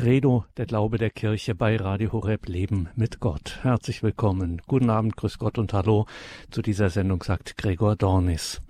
[0.00, 3.58] Credo, der Glaube der Kirche bei Radio Horeb Leben mit Gott.
[3.60, 4.62] Herzlich willkommen.
[4.66, 6.06] Guten Abend, Grüß Gott und Hallo.
[6.50, 8.62] Zu dieser Sendung sagt Gregor Dornis.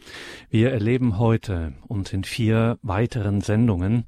[0.49, 4.07] Wir erleben heute und in vier weiteren Sendungen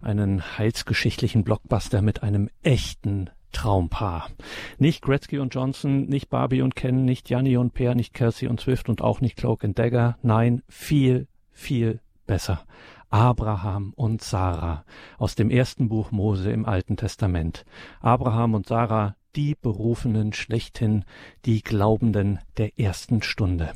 [0.00, 4.30] einen heilsgeschichtlichen Blockbuster mit einem echten Traumpaar.
[4.78, 8.62] Nicht Gretzky und Johnson, nicht Barbie und Ken, nicht Janni und Peer, nicht Kelsey und
[8.62, 10.16] Swift und auch nicht Cloak and Dagger.
[10.22, 12.64] Nein, viel, viel besser.
[13.12, 14.84] Abraham und Sarah
[15.18, 17.66] aus dem ersten Buch Mose im Alten Testament.
[18.00, 21.04] Abraham und Sarah, die Berufenen schlechthin,
[21.44, 23.72] die Glaubenden der ersten Stunde.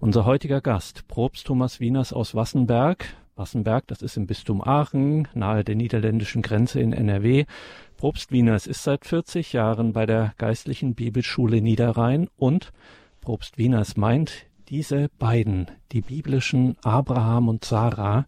[0.00, 3.06] Unser heutiger Gast, Probst Thomas Wieners aus Wassenberg.
[3.36, 7.46] Wassenberg, das ist im Bistum Aachen, nahe der niederländischen Grenze in NRW.
[7.96, 12.70] Probst Wieners ist seit 40 Jahren bei der Geistlichen Bibelschule Niederrhein und
[13.22, 18.26] Probst Wieners meint, diese beiden, die biblischen Abraham und Sarah,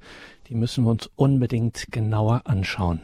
[0.48, 3.00] die müssen wir uns unbedingt genauer anschauen.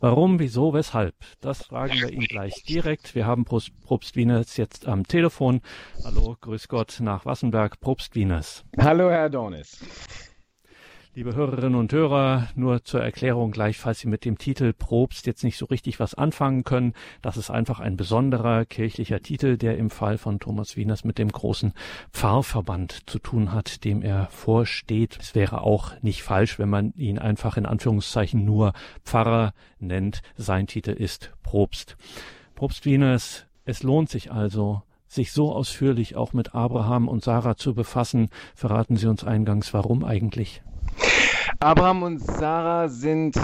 [0.00, 1.14] Warum, wieso, weshalb?
[1.40, 3.14] Das fragen wir ihn gleich direkt.
[3.14, 5.60] Wir haben Probst Wieners jetzt am Telefon.
[6.04, 8.64] Hallo, grüß Gott nach Wassenberg, Probst Wieners.
[8.78, 9.78] Hallo, Herr Dornis.
[11.16, 15.44] Liebe Hörerinnen und Hörer, nur zur Erklärung gleich, falls Sie mit dem Titel Probst jetzt
[15.44, 16.92] nicht so richtig was anfangen können.
[17.22, 21.32] Das ist einfach ein besonderer kirchlicher Titel, der im Fall von Thomas Wieners mit dem
[21.32, 21.72] großen
[22.12, 25.16] Pfarrverband zu tun hat, dem er vorsteht.
[25.18, 30.20] Es wäre auch nicht falsch, wenn man ihn einfach in Anführungszeichen nur Pfarrer nennt.
[30.36, 31.96] Sein Titel ist Probst.
[32.54, 37.72] Probst Wieners, es lohnt sich also, sich so ausführlich auch mit Abraham und Sarah zu
[37.72, 38.28] befassen.
[38.54, 40.62] Verraten Sie uns eingangs, warum eigentlich?
[41.58, 43.36] Abraham und Sarah sind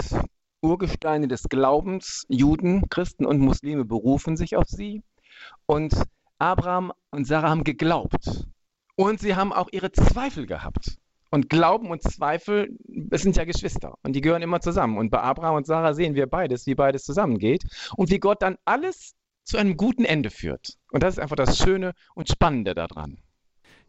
[0.61, 2.25] Urgesteine des Glaubens.
[2.29, 5.01] Juden, Christen und Muslime berufen sich auf sie.
[5.65, 5.93] Und
[6.39, 8.47] Abraham und Sarah haben geglaubt.
[8.95, 10.97] Und sie haben auch ihre Zweifel gehabt.
[11.31, 12.77] Und Glauben und Zweifel,
[13.09, 14.97] es sind ja Geschwister und die gehören immer zusammen.
[14.97, 17.63] Und bei Abraham und Sarah sehen wir beides, wie beides zusammengeht
[17.97, 20.77] und wie Gott dann alles zu einem guten Ende führt.
[20.91, 23.17] Und das ist einfach das Schöne und Spannende daran.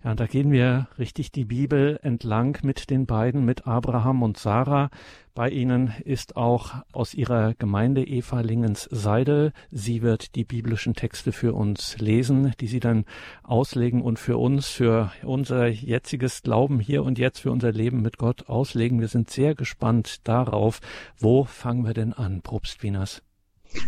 [0.05, 4.91] Ja, da gehen wir richtig die Bibel entlang mit den beiden, mit Abraham und Sarah.
[5.35, 9.55] Bei ihnen ist auch aus ihrer Gemeinde Eva Lingens Seide.
[9.71, 13.07] Sie wird die biblischen Texte für uns lesen, die sie dann
[13.45, 18.19] auslegen und für uns, für unser jetziges Glauben hier und jetzt, für unser Leben mit
[18.19, 19.01] Gott auslegen.
[19.01, 20.81] Wir sind sehr gespannt darauf.
[21.17, 23.23] Wo fangen wir denn an, Probst Wieners?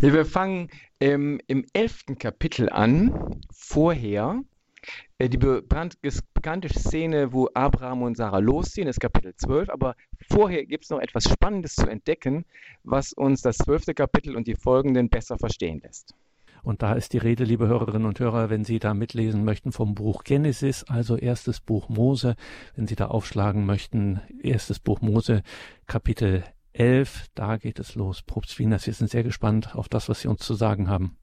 [0.00, 4.40] Wir fangen ähm, im elften Kapitel an, vorher
[5.18, 9.96] äh, die bekannte Szene, wo Abraham und Sarah losziehen, ist Kapitel 12, aber
[10.30, 12.44] vorher gibt es noch etwas Spannendes zu entdecken,
[12.84, 16.14] was uns das zwölfte Kapitel und die folgenden besser verstehen lässt.
[16.62, 19.94] Und da ist die Rede, liebe Hörerinnen und Hörer, wenn Sie da mitlesen möchten vom
[19.94, 22.34] Buch Genesis, also erstes Buch Mose,
[22.74, 25.44] wenn Sie da aufschlagen möchten, erstes Buch Mose,
[25.86, 26.42] Kapitel
[26.72, 28.22] 11, da geht es los.
[28.22, 31.16] Probst Wieners, wir sind sehr gespannt auf das, was Sie uns zu sagen haben.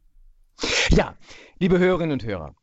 [0.91, 1.15] Ja,
[1.59, 2.55] liebe Hörerinnen und Hörer,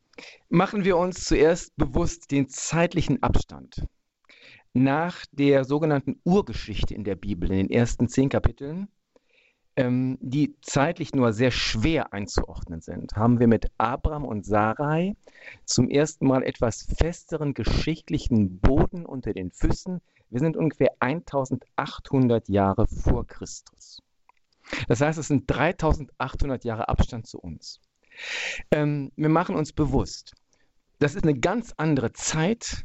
[0.48, 3.86] Machen wir uns zuerst bewusst den zeitlichen Abstand.
[4.72, 8.88] Nach der sogenannten Urgeschichte in der Bibel, in den ersten zehn Kapiteln,
[9.76, 15.16] ähm, die zeitlich nur sehr schwer einzuordnen sind, haben wir mit Abraham und Sarai
[15.64, 20.00] zum ersten Mal etwas festeren geschichtlichen Boden unter den Füßen.
[20.28, 24.02] Wir sind ungefähr 1800 Jahre vor Christus.
[24.88, 27.80] Das heißt, es sind 3800 Jahre Abstand zu uns.
[28.70, 30.34] Ähm, wir machen uns bewusst,
[30.98, 32.84] das ist eine ganz andere Zeit,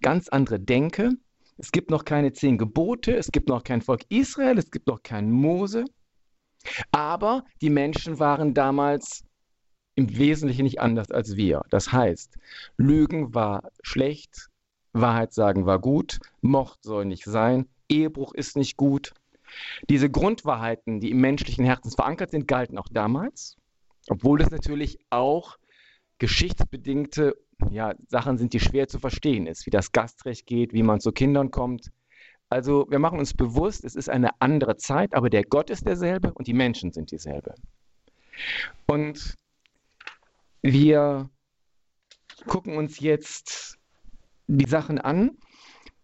[0.00, 1.10] ganz andere Denke.
[1.58, 5.02] Es gibt noch keine zehn Gebote, es gibt noch kein Volk Israel, es gibt noch
[5.02, 5.84] keinen Mose.
[6.92, 9.24] Aber die Menschen waren damals
[9.94, 11.62] im Wesentlichen nicht anders als wir.
[11.70, 12.36] Das heißt,
[12.76, 14.48] Lügen war schlecht,
[14.92, 19.12] Wahrheit sagen war gut, Mord soll nicht sein, Ehebruch ist nicht gut.
[19.90, 23.56] Diese Grundwahrheiten, die im menschlichen Herzen verankert sind, galten auch damals.
[24.08, 25.58] Obwohl es natürlich auch
[26.18, 27.36] geschichtsbedingte
[27.70, 31.12] ja, Sachen sind, die schwer zu verstehen ist, wie das Gastrecht geht, wie man zu
[31.12, 31.90] Kindern kommt.
[32.48, 36.32] Also wir machen uns bewusst, es ist eine andere Zeit, aber der Gott ist derselbe
[36.34, 37.54] und die Menschen sind dieselbe.
[38.86, 39.36] Und
[40.62, 41.30] wir
[42.46, 43.78] gucken uns jetzt
[44.46, 45.38] die Sachen an.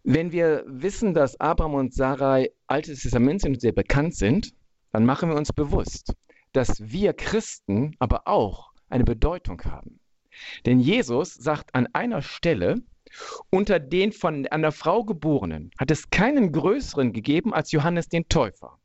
[0.03, 4.53] Wenn wir wissen, dass Abraham und Sarai Altes Testament sind und sehr bekannt sind,
[4.91, 6.13] dann machen wir uns bewusst,
[6.53, 9.99] dass wir Christen aber auch eine Bedeutung haben.
[10.65, 12.75] Denn Jesus sagt an einer Stelle,
[13.49, 18.77] unter den von einer Frau geborenen hat es keinen größeren gegeben als Johannes den Täufer.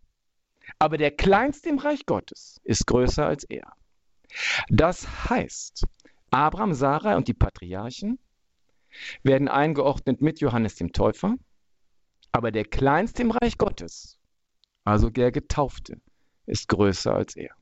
[0.79, 3.73] Aber der kleinste im Reich Gottes ist größer als er.
[4.69, 5.85] Das heißt,
[6.31, 8.19] Abraham, Sarah und die Patriarchen
[9.23, 11.37] werden eingeordnet mit Johannes dem Täufer,
[12.33, 14.19] aber der kleinste im Reich Gottes,
[14.85, 16.01] also der Getaufte,
[16.47, 17.55] ist größer als er.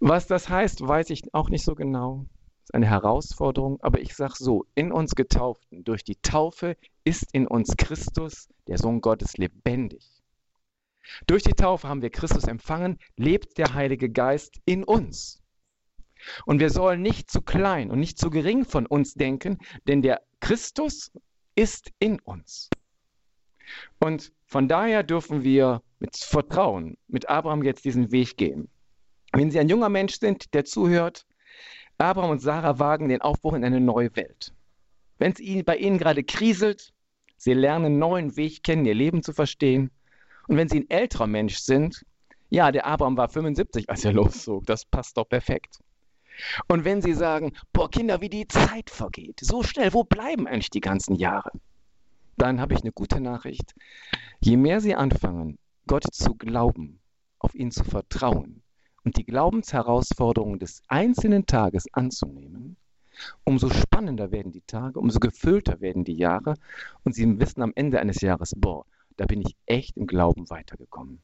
[0.00, 2.26] Was das heißt, weiß ich auch nicht so genau.
[2.62, 7.32] Das ist eine Herausforderung, aber ich sage so, in uns Getauften, durch die Taufe ist
[7.32, 10.22] in uns Christus, der Sohn Gottes, lebendig.
[11.26, 15.42] Durch die Taufe haben wir Christus empfangen, lebt der Heilige Geist in uns.
[16.46, 20.22] Und wir sollen nicht zu klein und nicht zu gering von uns denken, denn der
[20.40, 21.12] Christus
[21.54, 22.70] ist in uns.
[24.00, 28.68] Und von daher dürfen wir mit Vertrauen mit Abraham jetzt diesen Weg gehen.
[29.32, 31.26] Wenn Sie ein junger Mensch sind, der zuhört,
[31.98, 34.52] Abraham und Sarah wagen den Aufbruch in eine neue Welt.
[35.18, 36.92] Wenn es bei Ihnen gerade kriselt,
[37.36, 39.90] Sie lernen einen neuen Weg kennen, Ihr Leben zu verstehen.
[40.48, 42.04] Und wenn Sie ein älterer Mensch sind,
[42.50, 45.78] ja, der Abraham war 75, als er loszog, das passt doch perfekt.
[46.68, 50.70] Und wenn Sie sagen, boah, Kinder, wie die Zeit vergeht, so schnell, wo bleiben eigentlich
[50.70, 51.52] die ganzen Jahre?
[52.36, 53.74] Dann habe ich eine gute Nachricht.
[54.40, 57.00] Je mehr Sie anfangen, Gott zu glauben,
[57.38, 58.62] auf ihn zu vertrauen
[59.04, 62.76] und die Glaubensherausforderungen des einzelnen Tages anzunehmen,
[63.44, 66.54] umso spannender werden die Tage, umso gefüllter werden die Jahre
[67.04, 68.86] und Sie wissen am Ende eines Jahres, boah,
[69.16, 71.20] da bin ich echt im Glauben weitergekommen.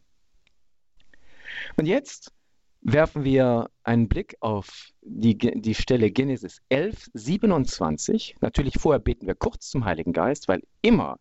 [1.76, 2.32] Und jetzt
[2.80, 8.36] werfen wir einen Blick auf die, die Stelle Genesis 11, 27.
[8.40, 11.18] Natürlich vorher beten wir kurz zum Heiligen Geist, weil immer,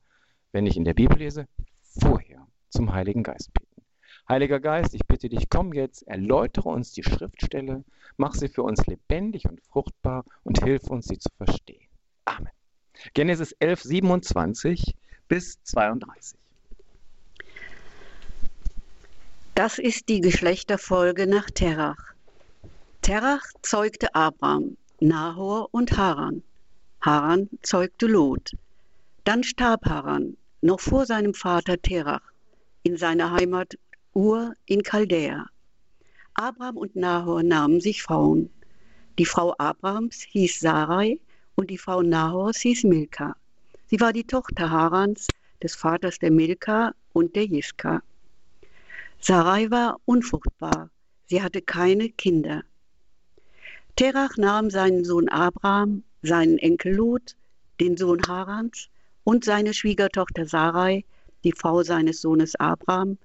[0.51, 1.47] wenn ich in der Bibel lese,
[1.81, 3.67] vorher zum Heiligen Geist beten.
[4.29, 7.85] Heiliger Geist, ich bitte dich, komm jetzt, erläutere uns die Schriftstelle,
[8.17, 11.87] mach sie für uns lebendig und fruchtbar und hilf uns, sie zu verstehen.
[12.25, 12.51] Amen.
[13.13, 14.95] Genesis 11, 27
[15.29, 16.37] bis 32.
[19.57, 22.13] Das ist die Geschlechterfolge nach Terach.
[23.01, 26.43] Terach zeugte Abraham, Nahor und Haran.
[27.01, 28.51] Haran zeugte Lot.
[29.23, 32.21] Dann starb Haran, noch vor seinem Vater Terach,
[32.83, 33.79] in seiner Heimat
[34.13, 35.47] Ur in Chaldea.
[36.35, 38.51] Abraham und Nahor nahmen sich Frauen.
[39.17, 41.19] Die Frau Abrahams hieß Sarai
[41.55, 43.35] und die Frau Nahors hieß Milka.
[43.87, 45.25] Sie war die Tochter Harans,
[45.63, 48.03] des Vaters der Milka und der Jiska.
[49.19, 50.89] Sarai war unfruchtbar,
[51.27, 52.63] sie hatte keine Kinder.
[53.95, 57.35] Terach nahm seinen Sohn Abraham, seinen Enkel Lot,
[57.79, 58.89] den Sohn Harans
[59.23, 61.03] und seine Schwiegertochter Sarai,
[61.43, 63.17] die Frau seines Sohnes Abraham,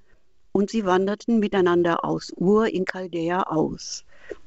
[0.53, 4.05] und sie wanderten miteinander aus Ur in Chaldea aus,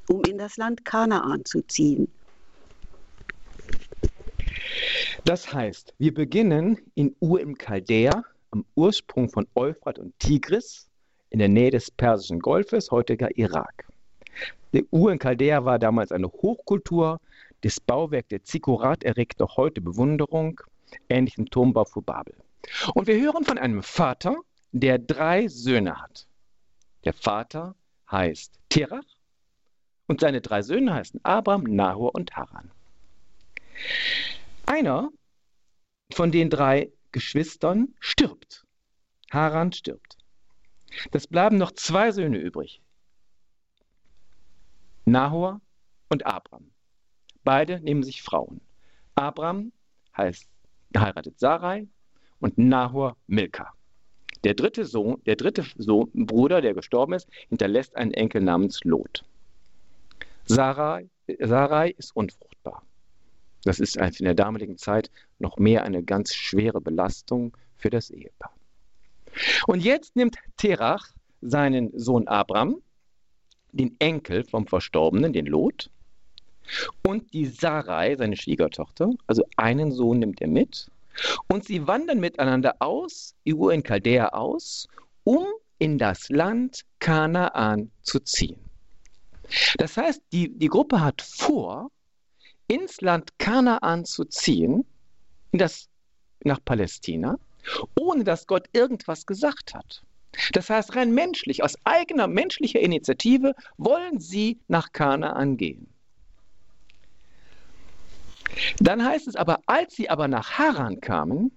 [0.10, 2.08] um in das Land Kanaan zu ziehen.
[5.24, 10.88] Das heißt, wir beginnen in Ur im Chaldea, am Ursprung von Euphrat und Tigris,
[11.36, 13.86] in der Nähe des Persischen Golfes, heutiger Irak.
[14.72, 17.20] Der Ur in Chaldea war damals eine Hochkultur.
[17.60, 20.62] Das Bauwerk der Zikkurat erregt noch heute Bewunderung,
[21.10, 22.36] ähnlich dem Turmbau vor Babel.
[22.94, 24.38] Und wir hören von einem Vater,
[24.72, 26.26] der drei Söhne hat.
[27.04, 27.76] Der Vater
[28.10, 29.04] heißt Terach
[30.08, 32.72] und seine drei Söhne heißen Abraham, Nahor und Haran.
[34.66, 35.10] Einer
[36.14, 38.66] von den drei Geschwistern stirbt.
[39.32, 40.15] Haran stirbt.
[41.12, 42.82] Das bleiben noch zwei Söhne übrig.
[45.06, 45.62] Nahor
[46.10, 46.72] und Abram.
[47.44, 48.62] Beide nehmen sich Frauen.
[49.16, 49.72] Abram
[50.18, 50.48] heißt
[50.92, 51.88] geheiratet Sarai
[52.40, 53.74] und Nahor Milka.
[54.44, 59.26] Der dritte Sohn, der dritte Sohn, Bruder, der gestorben ist, hinterlässt einen Enkel namens Lot.
[60.46, 61.10] Sarai,
[61.40, 62.84] Sarai ist unfruchtbar.
[63.64, 65.10] Das ist in der damaligen Zeit
[65.40, 68.54] noch mehr eine ganz schwere Belastung für das Ehepaar.
[69.68, 71.10] Und jetzt nimmt Terach
[71.42, 72.78] seinen Sohn Abram,
[73.72, 75.90] den Enkel vom Verstorbenen, den Lot,
[77.06, 80.90] und die Sarai, seine Schwiegertochter, also einen Sohn nimmt er mit,
[81.48, 84.88] und sie wandern miteinander aus, Ur in Chaldea aus,
[85.24, 85.46] um
[85.78, 88.58] in das Land Kanaan zu ziehen.
[89.78, 91.92] Das heißt, die, die Gruppe hat vor,
[92.68, 94.86] ins Land Kanaan zu ziehen,
[95.52, 95.88] in das,
[96.44, 97.38] nach Palästina,
[98.00, 100.04] ohne dass Gott irgendwas gesagt hat.
[100.52, 105.88] Das heißt, rein menschlich, aus eigener menschlicher Initiative wollen sie nach Kanaan gehen.
[108.80, 111.52] Dann heißt es aber, als sie aber nach Haran kamen,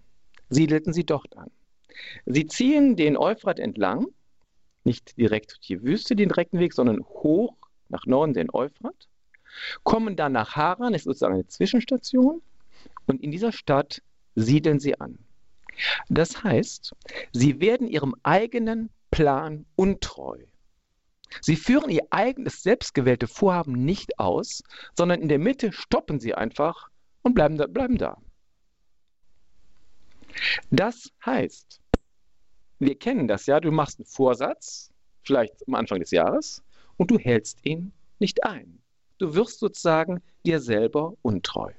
[0.48, 1.50] siedelten sie dort an.
[2.26, 4.06] Sie ziehen den Euphrat entlang,
[4.84, 7.56] nicht direkt durch die Wüste den direkten Weg, sondern hoch
[7.88, 9.08] nach Norden den Euphrat,
[9.82, 12.42] kommen dann nach Haran, ist sozusagen eine Zwischenstation,
[13.06, 14.02] und in dieser Stadt
[14.34, 15.18] siedeln sie an.
[16.08, 16.94] Das heißt,
[17.32, 20.38] sie werden ihrem eigenen Plan untreu.
[21.40, 24.62] Sie führen ihr eigenes selbstgewählte Vorhaben nicht aus,
[24.96, 26.88] sondern in der Mitte stoppen sie einfach
[27.22, 27.66] und bleiben da.
[27.66, 28.16] Bleiben da.
[30.70, 31.80] Das heißt,
[32.78, 34.90] wir kennen das ja, du machst einen Vorsatz
[35.28, 36.62] vielleicht am Anfang des Jahres,
[36.96, 38.80] und du hältst ihn nicht ein.
[39.18, 41.70] Du wirst sozusagen dir selber untreu.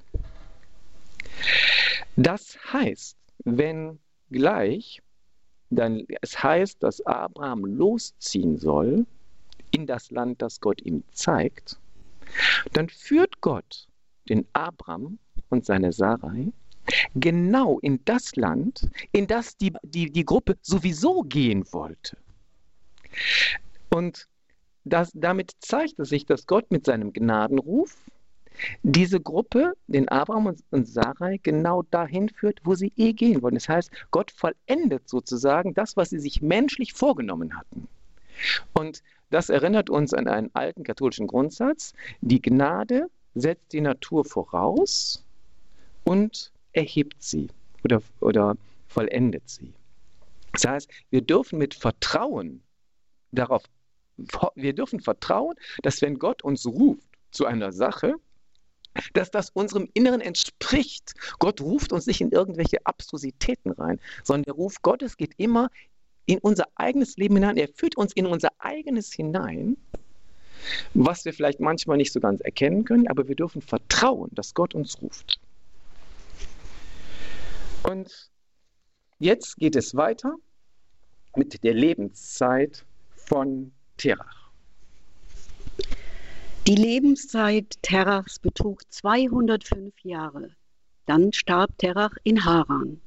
[2.16, 3.98] Das heißt, wenn
[4.30, 5.02] gleich
[5.70, 9.06] dann es heißt, dass Abraham losziehen soll
[9.70, 11.78] in das Land, das Gott ihm zeigt,
[12.72, 13.86] dann führt Gott
[14.28, 15.18] den Abraham
[15.48, 16.52] und seine Sarai
[17.14, 22.16] genau in das Land, in das die, die, die Gruppe sowieso gehen wollte.
[23.90, 24.26] Und
[24.84, 27.96] das, damit zeigt es sich, dass Gott mit seinem Gnadenruf
[28.82, 33.54] diese Gruppe, den Abraham und, und Sarai, genau dahin führt, wo sie eh gehen wollen.
[33.54, 37.88] Das heißt, Gott vollendet sozusagen das, was sie sich menschlich vorgenommen hatten.
[38.72, 41.92] Und das erinnert uns an einen alten katholischen Grundsatz.
[42.20, 45.24] Die Gnade setzt die Natur voraus
[46.04, 47.48] und erhebt sie
[47.84, 48.56] oder, oder
[48.88, 49.72] vollendet sie.
[50.52, 52.62] Das heißt, wir dürfen mit Vertrauen
[53.30, 53.62] darauf,
[54.54, 58.16] wir dürfen vertrauen, dass wenn Gott uns ruft zu einer Sache,
[59.12, 61.14] dass das unserem Inneren entspricht.
[61.38, 65.70] Gott ruft uns nicht in irgendwelche Abstrusitäten rein, sondern der Ruf Gottes geht immer
[66.26, 67.56] in unser eigenes Leben hinein.
[67.56, 69.76] Er führt uns in unser eigenes hinein,
[70.94, 74.74] was wir vielleicht manchmal nicht so ganz erkennen können, aber wir dürfen vertrauen, dass Gott
[74.74, 75.40] uns ruft.
[77.82, 78.30] Und
[79.18, 80.36] jetzt geht es weiter
[81.34, 84.39] mit der Lebenszeit von Terach.
[86.70, 90.50] Die Lebenszeit Terachs betrug 205 Jahre.
[91.04, 93.00] Dann starb Terach in Haran.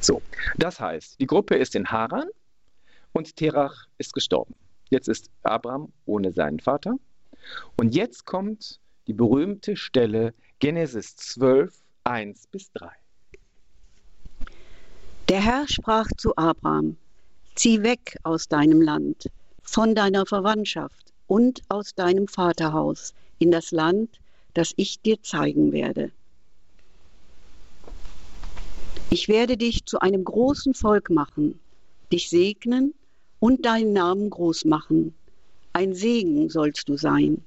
[0.00, 0.22] So,
[0.56, 2.28] das heißt, die Gruppe ist in Haran
[3.10, 4.54] und Terach ist gestorben.
[4.90, 6.94] Jetzt ist Abraham ohne seinen Vater.
[7.76, 8.78] Und jetzt kommt
[9.08, 12.88] die berühmte Stelle Genesis 12, 1 bis 3.
[15.28, 16.96] Der Herr sprach zu Abraham,
[17.56, 19.28] zieh weg aus deinem Land,
[19.64, 24.18] von deiner Verwandtschaft und aus deinem Vaterhaus in das Land,
[24.52, 26.10] das ich dir zeigen werde.
[29.10, 31.60] Ich werde dich zu einem großen Volk machen,
[32.12, 32.94] dich segnen
[33.38, 35.14] und deinen Namen groß machen.
[35.72, 37.44] Ein Segen sollst du sein.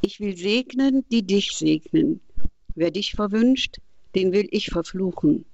[0.00, 2.20] Ich will segnen, die dich segnen.
[2.76, 3.76] Wer dich verwünscht,
[4.14, 5.44] den will ich verfluchen.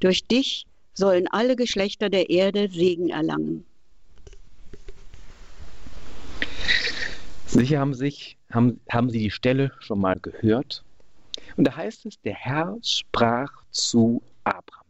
[0.00, 3.66] Durch dich sollen alle Geschlechter der Erde Segen erlangen.
[7.46, 10.84] Sicher haben, sich, haben, haben Sie die Stelle schon mal gehört.
[11.56, 14.84] Und da heißt es, der Herr sprach zu Abraham.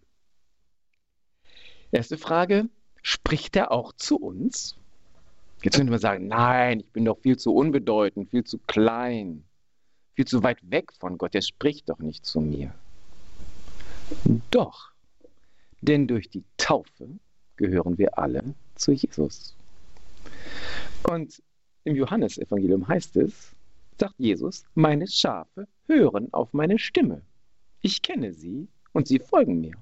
[1.91, 2.69] Erste Frage,
[3.03, 4.77] spricht er auch zu uns?
[5.63, 9.45] Jetzt könnte man sagen, nein, ich bin doch viel zu unbedeutend, viel zu klein,
[10.15, 12.75] viel zu weit weg von Gott, er spricht doch nicht zu mir.
[14.51, 14.91] Doch,
[15.81, 17.09] denn durch die Taufe
[17.57, 18.43] gehören wir alle
[18.75, 19.55] zu Jesus.
[21.05, 21.43] Und
[21.85, 23.53] im Johannesevangelium heißt es,
[23.99, 27.23] sagt Jesus, meine Schafe hören auf meine Stimme.
[27.83, 29.75] Ich kenne sie und sie folgen mir.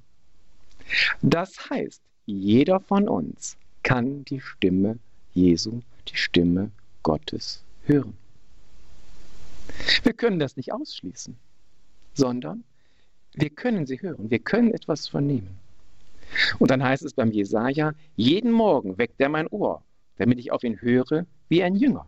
[1.23, 4.99] Das heißt, jeder von uns kann die Stimme
[5.33, 6.71] Jesu, die Stimme
[7.03, 8.17] Gottes hören.
[10.03, 11.37] Wir können das nicht ausschließen,
[12.15, 12.65] sondern
[13.35, 15.59] wir können sie hören, wir können etwas vernehmen.
[16.59, 19.83] Und dann heißt es beim Jesaja, jeden Morgen weckt er mein Ohr,
[20.19, 22.07] damit ich auf ihn höre wie ein Jünger.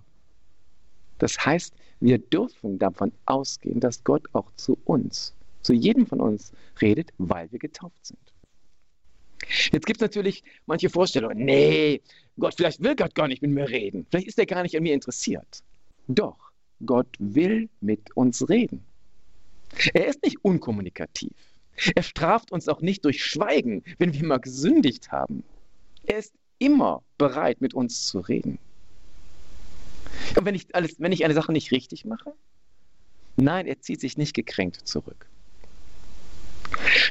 [1.18, 6.52] Das heißt, wir dürfen davon ausgehen, dass Gott auch zu uns, zu jedem von uns
[6.80, 8.18] redet, weil wir getauft sind.
[9.70, 12.00] Jetzt gibt es natürlich manche Vorstellungen, nee,
[12.38, 14.06] Gott, vielleicht will Gott gar nicht mit mir reden.
[14.08, 15.62] Vielleicht ist er gar nicht an mir interessiert.
[16.08, 16.38] Doch,
[16.86, 18.82] Gott will mit uns reden.
[19.92, 21.32] Er ist nicht unkommunikativ.
[21.94, 25.44] Er straft uns auch nicht durch Schweigen, wenn wir mal gesündigt haben.
[26.04, 28.58] Er ist immer bereit, mit uns zu reden.
[30.36, 32.32] Und wenn ich, alles, wenn ich eine Sache nicht richtig mache?
[33.36, 35.26] Nein, er zieht sich nicht gekränkt zurück.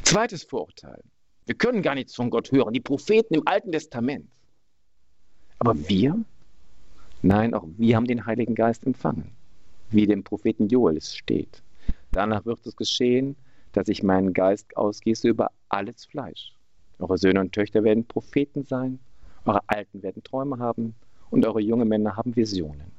[0.04, 1.02] Zweites Vorurteil.
[1.46, 2.74] Wir können gar nichts von Gott hören.
[2.74, 4.30] Die Propheten im Alten Testament.
[5.60, 6.24] Aber wir?
[7.22, 9.32] Nein, auch wir haben den Heiligen Geist empfangen.
[9.90, 11.62] Wie dem Propheten Joel es steht.
[12.12, 13.36] Danach wird es geschehen,
[13.74, 16.54] dass ich meinen Geist ausgieße über alles Fleisch.
[17.00, 19.00] Eure Söhne und Töchter werden Propheten sein,
[19.46, 20.96] eure Alten werden Träume haben
[21.34, 22.92] und eure jungen Männer haben Visionen.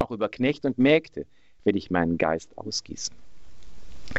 [0.00, 1.24] Auch über Knechte und Mägde
[1.62, 3.14] werde ich meinen Geist ausgießen.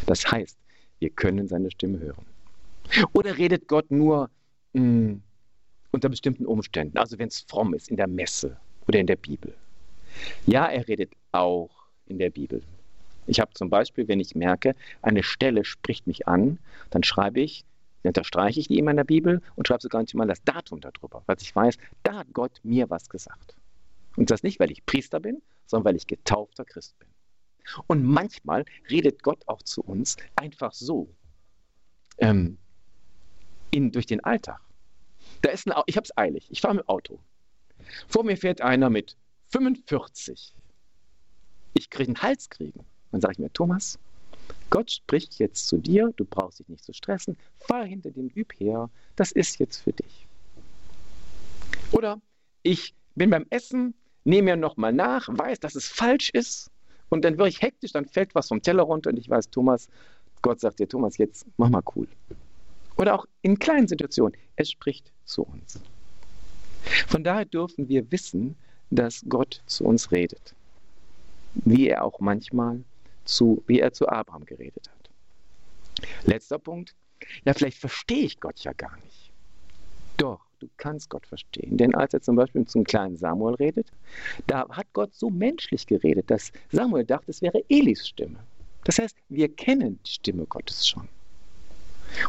[0.06, 0.58] Das heißt,
[1.00, 2.26] wir können seine Stimme hören.
[3.12, 4.30] Oder redet Gott nur
[4.72, 5.22] mh, hm,
[5.92, 8.56] unter bestimmten Umständen, also wenn es fromm ist, in der Messe
[8.88, 9.54] oder in der Bibel?
[10.46, 11.72] Ja, er redet auch
[12.08, 12.62] in der Bibel.
[13.28, 16.58] Ich habe zum Beispiel, wenn ich merke, eine Stelle spricht mich an,
[16.90, 17.66] dann schreibe ich
[18.10, 21.38] unterstreiche ich die immer in der Bibel und schreibe sogar manchmal das Datum darüber, weil
[21.40, 23.56] ich weiß, da hat Gott mir was gesagt.
[24.16, 27.08] Und das nicht, weil ich Priester bin, sondern weil ich getaufter Christ bin.
[27.88, 31.08] Und manchmal redet Gott auch zu uns einfach so
[32.18, 32.58] ähm,
[33.70, 34.60] in, durch den Alltag.
[35.42, 37.20] Da ist ein, ich habe es eilig, ich fahre mit dem Auto.
[38.08, 39.16] Vor mir fährt einer mit
[39.50, 40.54] 45.
[41.74, 42.86] Ich kriege einen Hals kriegen.
[43.12, 44.00] Dann sage ich mir, Thomas,
[44.72, 48.54] Gott spricht jetzt zu dir, du brauchst dich nicht zu stressen, fahr hinter dem Typ
[48.58, 50.28] her, das ist jetzt für dich.
[51.92, 52.20] Oder
[52.64, 56.72] ich bin beim Essen, nehme mir nochmal nach, weiß, dass es falsch ist
[57.10, 59.90] und dann wird ich hektisch, dann fällt was vom Teller runter und ich weiß, Thomas,
[60.42, 62.08] Gott sagt dir, Thomas, jetzt mach mal cool.
[62.98, 65.82] Oder auch in kleinen Situationen, es spricht zu uns.
[67.08, 68.56] Von daher dürfen wir wissen,
[68.90, 70.56] dass Gott zu uns redet,
[71.56, 72.84] wie er auch manchmal
[73.36, 75.10] zu, wie er zu Abraham geredet hat.
[76.26, 76.96] Letzter Punkt.
[77.46, 79.32] Ja, vielleicht verstehe ich Gott ja gar nicht.
[80.18, 81.78] Doch, du kannst Gott verstehen.
[81.78, 83.88] Denn als er zum Beispiel zum kleinen Samuel redet,
[84.48, 88.40] da hat Gott so menschlich geredet, dass Samuel dachte, es wäre Elis Stimme.
[88.84, 91.08] Das heißt, wir kennen die Stimme Gottes schon.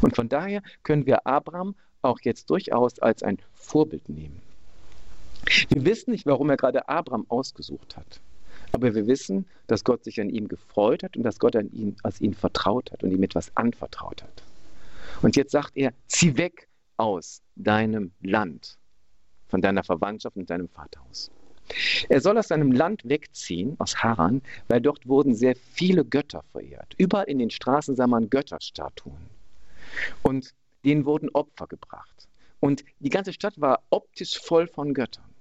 [0.00, 4.40] Und von daher können wir Abraham auch jetzt durchaus als ein Vorbild nehmen.
[5.68, 8.21] Wir wissen nicht, warum er gerade Abraham ausgesucht hat.
[8.73, 11.97] Aber wir wissen, dass Gott sich an ihm gefreut hat und dass Gott an ihn,
[12.02, 14.43] als ihn vertraut hat und ihm etwas anvertraut hat.
[15.21, 18.79] Und jetzt sagt er, zieh weg aus deinem Land,
[19.49, 21.31] von deiner Verwandtschaft und deinem Vaterhaus.
[22.09, 26.95] Er soll aus seinem Land wegziehen, aus Haran, weil dort wurden sehr viele Götter verehrt.
[26.99, 29.17] Überall in den Straßen sah man Götterstatuen.
[30.23, 32.29] Und denen wurden Opfer gebracht.
[32.61, 35.32] Und die ganze Stadt war optisch voll von Göttern.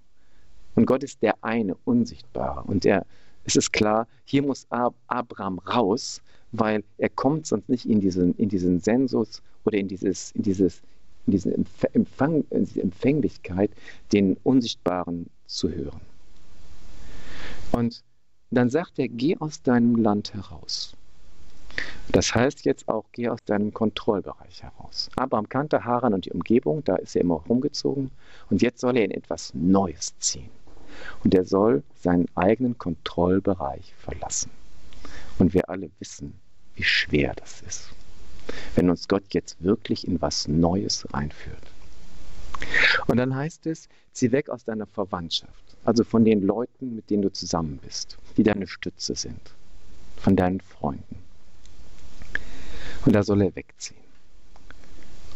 [0.76, 2.64] Und Gott ist der eine, unsichtbare.
[2.64, 3.06] Und er,
[3.44, 8.36] es ist klar, hier muss Ab Abraham raus, weil er kommt sonst nicht in diesen,
[8.36, 10.82] in diesen Sensus oder in, dieses, in, dieses,
[11.28, 11.58] in diese
[11.94, 13.72] Empfang, in diese Empfänglichkeit,
[14.12, 16.02] den Unsichtbaren zu hören.
[17.72, 18.04] Und
[18.52, 20.96] dann sagt er, geh aus deinem Land heraus.
[22.12, 25.10] Das heißt jetzt auch, geh aus deinem Kontrollbereich heraus.
[25.16, 28.12] Abraham kannte Haran und die Umgebung, da ist er immer rumgezogen.
[28.50, 30.50] Und jetzt soll er in etwas Neues ziehen.
[31.24, 34.52] Und er soll seinen eigenen Kontrollbereich verlassen.
[35.40, 36.34] Und wir alle wissen,
[36.76, 37.90] wie schwer das ist,
[38.76, 41.72] wenn uns Gott jetzt wirklich in was Neues reinführt.
[43.08, 47.24] Und dann heißt es, zieh weg aus deiner Verwandtschaft, also von den Leuten, mit denen
[47.24, 49.54] du zusammen bist, die deine Stütze sind,
[50.18, 51.18] von deinen Freunden.
[53.06, 53.98] Und da soll er wegziehen.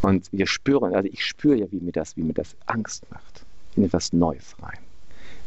[0.02, 3.44] Und wir spüren, also ich spüre ja, wie mir das, wie mir das Angst macht,
[3.76, 4.78] in etwas Neues rein.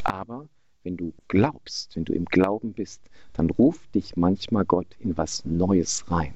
[0.05, 0.49] Aber
[0.85, 3.01] wenn du glaubst, wenn du im Glauben bist,
[3.35, 6.35] dann ruft dich manchmal Gott in was Neues rein.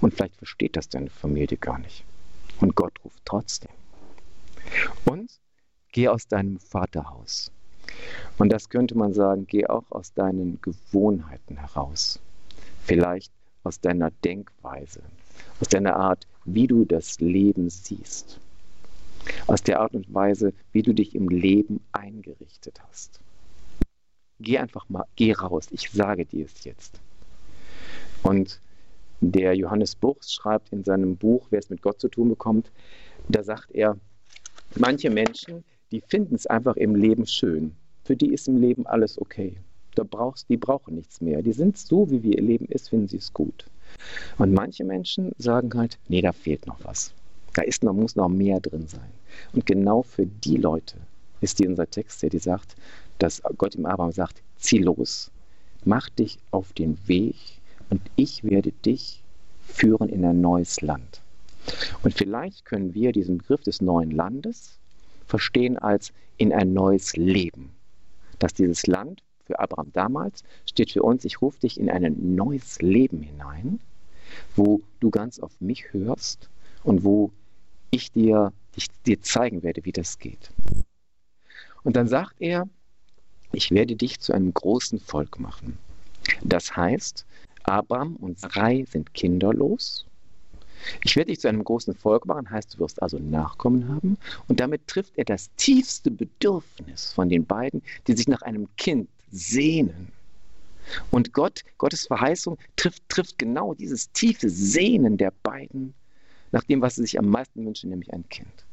[0.00, 2.04] Und vielleicht versteht das deine Familie gar nicht.
[2.60, 3.70] Und Gott ruft trotzdem.
[5.04, 5.30] Und
[5.92, 7.50] geh aus deinem Vaterhaus.
[8.38, 12.18] Und das könnte man sagen, geh auch aus deinen Gewohnheiten heraus.
[12.82, 15.00] Vielleicht aus deiner Denkweise,
[15.60, 18.40] aus deiner Art, wie du das Leben siehst,
[19.46, 23.20] aus der Art und Weise, wie du dich im Leben eingerichtet hast.
[24.40, 27.00] Geh einfach mal, geh raus, ich sage dir es jetzt.
[28.22, 28.60] Und
[29.20, 32.70] der Johannes Buchs schreibt in seinem Buch, wer es mit Gott zu tun bekommt,
[33.28, 33.96] da sagt er,
[34.76, 37.74] manche Menschen, die finden es einfach im Leben schön.
[38.04, 39.56] Für die ist im Leben alles okay.
[39.94, 41.40] Da brauchst, die brauchen nichts mehr.
[41.40, 43.66] Die sind so, wie ihr Leben ist, finden sie es gut.
[44.38, 47.14] Und manche Menschen sagen halt, nee, da fehlt noch was.
[47.54, 49.10] Da ist noch, muss noch mehr drin sein.
[49.52, 50.96] Und genau für die Leute
[51.40, 52.76] ist die unser Text hier, die sagt,
[53.18, 55.30] dass Gott im Abraham sagt, zieh los,
[55.84, 57.36] mach dich auf den Weg
[57.90, 59.22] und ich werde dich
[59.66, 61.22] führen in ein neues Land.
[62.02, 64.78] Und vielleicht können wir diesen Begriff des neuen Landes
[65.26, 67.70] verstehen als in ein neues Leben.
[68.38, 72.80] Dass dieses Land für Abraham damals, steht für uns, ich rufe dich in ein neues
[72.82, 73.80] Leben hinein,
[74.56, 76.48] wo du ganz auf mich hörst
[76.82, 77.30] und wo
[77.94, 80.50] ich dir, ich dir zeigen werde, wie das geht.
[81.82, 82.68] Und dann sagt er,
[83.52, 85.78] ich werde dich zu einem großen Volk machen.
[86.42, 87.24] Das heißt,
[87.62, 90.06] Abraham und Sarai sind kinderlos.
[91.02, 94.18] Ich werde dich zu einem großen Volk machen, heißt, du wirst also Nachkommen haben.
[94.48, 99.08] Und damit trifft er das tiefste Bedürfnis von den beiden, die sich nach einem Kind
[99.30, 100.08] sehnen.
[101.10, 105.94] Und Gott, Gottes Verheißung trifft, trifft genau dieses tiefe Sehnen der beiden
[106.54, 108.64] nach dem, was sie sich am meisten wünschen, nämlich ein Kind.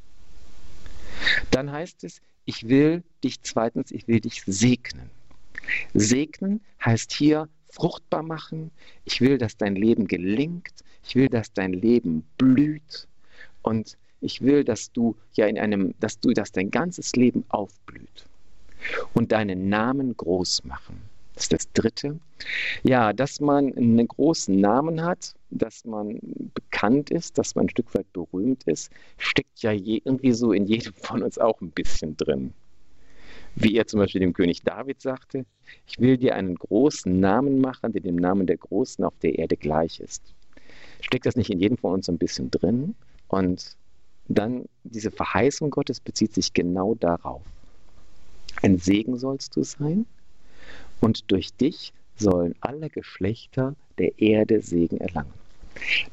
[1.50, 5.10] Dann heißt es, ich will dich zweitens, ich will dich segnen.
[5.96, 8.70] Segnen heißt hier fruchtbar machen.
[9.06, 10.84] Ich will, dass dein Leben gelingt.
[11.04, 13.08] Ich will, dass dein Leben blüht.
[13.64, 18.28] Und ich will, dass du ja in einem, dass du, dass dein ganzes Leben aufblüht
[19.14, 21.02] und deinen Namen groß machen.
[21.36, 22.20] Das ist das Dritte.
[22.84, 26.20] Ja, dass man einen großen Namen hat, dass man
[26.54, 30.94] bekannt ist, dass man ein Stück weit berühmt ist, steckt ja irgendwie so in jedem
[30.94, 32.54] von uns auch ein bisschen drin.
[33.56, 35.46] Wie er zum Beispiel dem König David sagte,
[35.88, 39.58] ich will dir einen großen Namen machen, der dem Namen der Großen auf der Erde
[39.58, 40.34] gleich ist.
[41.02, 42.96] Steckt das nicht in jedem von uns so ein bisschen drin?
[43.28, 43.76] Und
[44.28, 47.42] dann diese Verheißung Gottes bezieht sich genau darauf.
[48.62, 50.06] Ein Segen sollst du sein
[51.02, 55.34] und durch dich sollen alle Geschlechter der Erde Segen erlangen.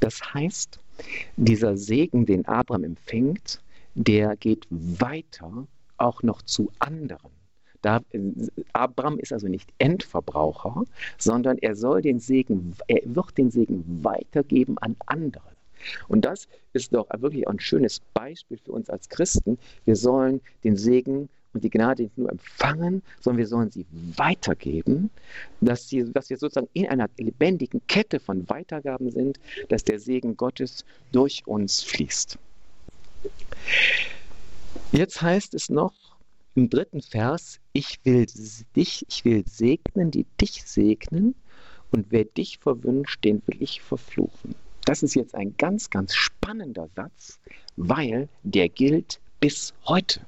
[0.00, 0.78] Das heißt,
[1.36, 3.60] dieser Segen, den Abraham empfängt,
[3.94, 7.30] der geht weiter auch noch zu anderen.
[7.82, 8.00] Da,
[8.72, 10.84] Abraham ist also nicht Endverbraucher,
[11.16, 15.44] sondern er soll den Segen, er wird den Segen weitergeben an andere.
[16.08, 19.58] Und das ist doch wirklich ein schönes Beispiel für uns als Christen.
[19.84, 25.10] Wir sollen den Segen und die Gnade nicht nur empfangen, sondern wir sollen sie weitergeben,
[25.60, 30.36] dass, sie, dass wir sozusagen in einer lebendigen Kette von Weitergaben sind, dass der Segen
[30.36, 32.38] Gottes durch uns fließt.
[34.92, 35.92] Jetzt heißt es noch
[36.54, 38.26] im dritten Vers, ich will
[38.74, 41.34] dich, ich will segnen, die dich segnen,
[41.90, 44.54] und wer dich verwünscht, den will ich verfluchen.
[44.84, 47.38] Das ist jetzt ein ganz, ganz spannender Satz,
[47.76, 50.20] weil der gilt bis heute.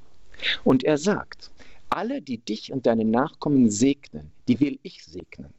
[0.64, 1.50] Und er sagt,
[1.88, 5.52] alle, die dich und deine Nachkommen segnen, die will ich segnen.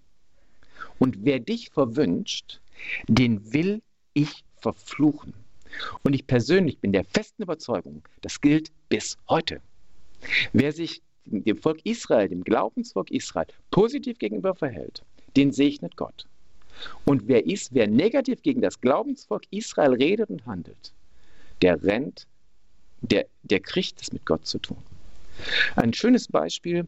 [0.99, 2.59] Und wer dich verwünscht,
[3.07, 3.81] den will
[4.13, 5.33] ich verfluchen.
[6.03, 9.61] Und ich persönlich bin der festen Überzeugung, das gilt bis heute.
[10.53, 15.03] Wer sich dem Volk Israel, dem Glaubensvolk Israel, positiv gegenüber verhält,
[15.35, 16.25] den segnet Gott.
[17.05, 20.93] Und wer ist, wer negativ gegen das Glaubensvolk Israel redet und handelt,
[21.61, 22.27] der rennt
[23.01, 24.77] der, der kriegt es mit Gott zu tun.
[25.75, 26.87] Ein schönes Beispiel,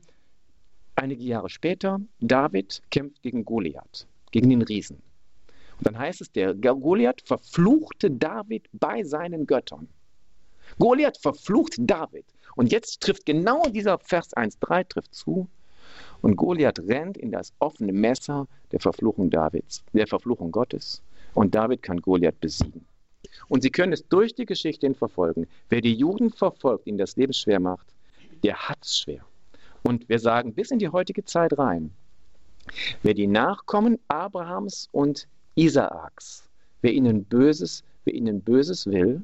[0.96, 5.02] einige Jahre später, David kämpft gegen Goliath, gegen den Riesen.
[5.78, 9.88] Und dann heißt es, der Goliath verfluchte David bei seinen Göttern.
[10.80, 12.26] Goliath verflucht David.
[12.56, 15.48] Und jetzt trifft genau dieser Vers 1.3 trifft zu.
[16.22, 21.02] Und Goliath rennt in das offene Messer der Verfluchung Davids, der Verfluchung Gottes.
[21.34, 22.86] Und David kann Goliath besiegen.
[23.48, 25.48] Und Sie können es durch die Geschichte hin verfolgen.
[25.70, 27.88] Wer die Juden verfolgt, ihnen das Leben schwer macht,
[28.44, 29.26] der hat es schwer.
[29.84, 31.92] Und wir sagen bis in die heutige Zeit rein,
[33.02, 36.50] wer die Nachkommen Abrahams und Isaaks,
[36.82, 39.24] wer ihnen Böses, wer ihnen Böses will,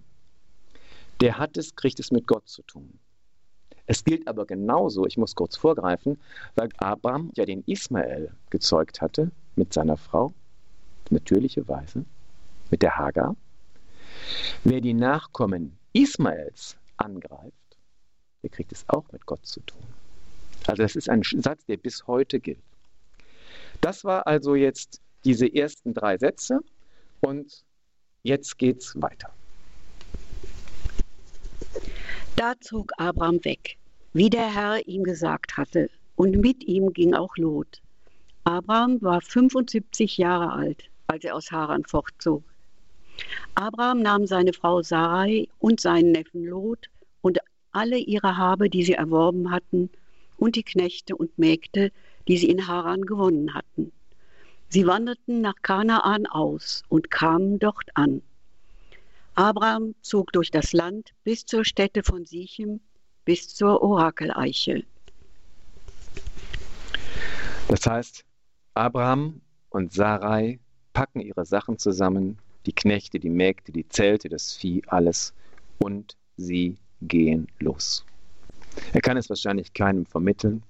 [1.22, 3.00] der hat es, kriegt es mit Gott zu tun.
[3.86, 6.20] Es gilt aber genauso, ich muss kurz vorgreifen,
[6.56, 10.32] weil Abraham ja den Ismael gezeugt hatte mit seiner Frau,
[11.10, 12.06] natürlicherweise,
[12.70, 13.36] mit der Hagar.
[14.64, 17.54] Wer die Nachkommen Ismaels angreift,
[18.44, 19.84] der kriegt es auch mit Gott zu tun.
[20.68, 22.60] Also das ist ein Satz, der bis heute gilt.
[23.82, 26.60] Das war also jetzt diese ersten drei Sätze
[27.22, 27.64] und
[28.24, 29.32] jetzt geht's weiter.
[32.36, 33.78] Da zog Abraham weg,
[34.14, 37.82] wie der Herr ihm gesagt hatte, und mit ihm ging auch Lot.
[38.44, 42.44] Abraham war 75 Jahre alt, als er aus Haran fortzog.
[43.56, 46.90] Abraham nahm seine Frau Sarai und seinen Neffen Lot
[47.22, 47.40] und
[47.72, 49.90] alle ihre Habe, die sie erworben hatten,
[50.38, 51.92] und die Knechte und Mägde,
[52.28, 53.92] die sie in Haran gewonnen hatten.
[54.70, 58.22] Sie wanderten nach Kanaan aus und kamen dort an.
[59.36, 62.80] Abraham zog durch das Land bis zur Stätte von Sichem,
[63.26, 64.84] bis zur Orakeleiche.
[67.68, 68.26] Das heißt,
[68.74, 70.60] Abraham und Sarai
[70.94, 72.38] packen ihre Sachen zusammen
[72.70, 75.34] die Knechte, die Mägde, die Zelte, das Vieh, alles.
[75.80, 78.06] Und sie gehen los.
[78.94, 80.62] Er kann es wahrscheinlich keinem vermitteln.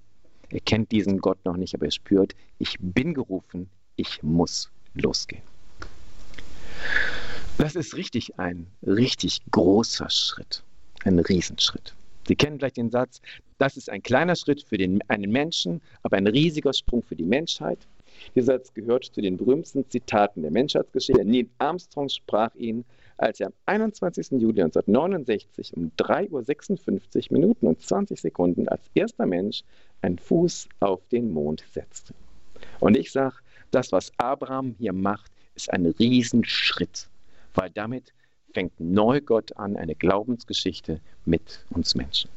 [0.48, 5.42] Er kennt diesen Gott noch nicht, aber er spürt, ich bin gerufen, ich muss losgehen.
[7.58, 10.62] Das ist richtig ein richtig großer Schritt,
[11.04, 11.94] ein Riesenschritt.
[12.26, 13.20] Sie kennen vielleicht den Satz,
[13.58, 17.24] das ist ein kleiner Schritt für den, einen Menschen, aber ein riesiger Sprung für die
[17.24, 17.86] Menschheit.
[18.34, 21.24] Dieser Satz gehört zu den berühmtesten Zitaten der Menschheitsgeschichte.
[21.24, 22.84] Neil Armstrong sprach ihn,
[23.16, 24.30] als er am 21.
[24.32, 29.62] Juli 1969 um 3.56 Uhr Minuten und 20 Sekunden als erster Mensch
[30.02, 32.14] einen Fuß auf den Mond setzte.
[32.80, 33.36] Und ich sage,
[33.70, 37.08] das, was Abraham hier macht, ist ein Riesenschritt,
[37.54, 38.12] weil damit
[38.52, 42.30] fängt neu Gott an, eine Glaubensgeschichte mit uns Menschen.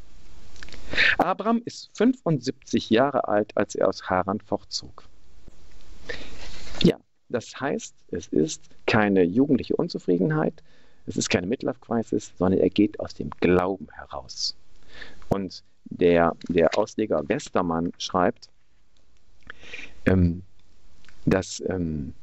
[1.17, 5.05] Abraham ist 75 Jahre alt, als er aus Haran fortzog.
[6.81, 6.97] Ja,
[7.29, 10.63] das heißt, es ist keine jugendliche Unzufriedenheit,
[11.05, 14.55] es ist keine Midlife-Crisis, sondern er geht aus dem Glauben heraus.
[15.29, 18.49] Und der, der Ausleger Westermann schreibt,
[20.05, 20.43] ähm,
[21.25, 22.13] dass, ähm,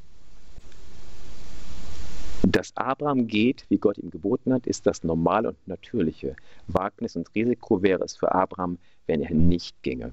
[2.42, 6.36] dass Abraham geht, wie Gott ihm geboten hat, ist das normale und natürliche.
[6.68, 10.12] Wagnis und Risiko wäre es für Abraham, wenn er nicht ginge.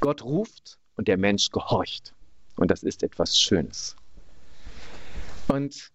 [0.00, 2.12] Gott ruft und der Mensch gehorcht.
[2.56, 3.96] Und das ist etwas Schönes.
[5.48, 5.92] Und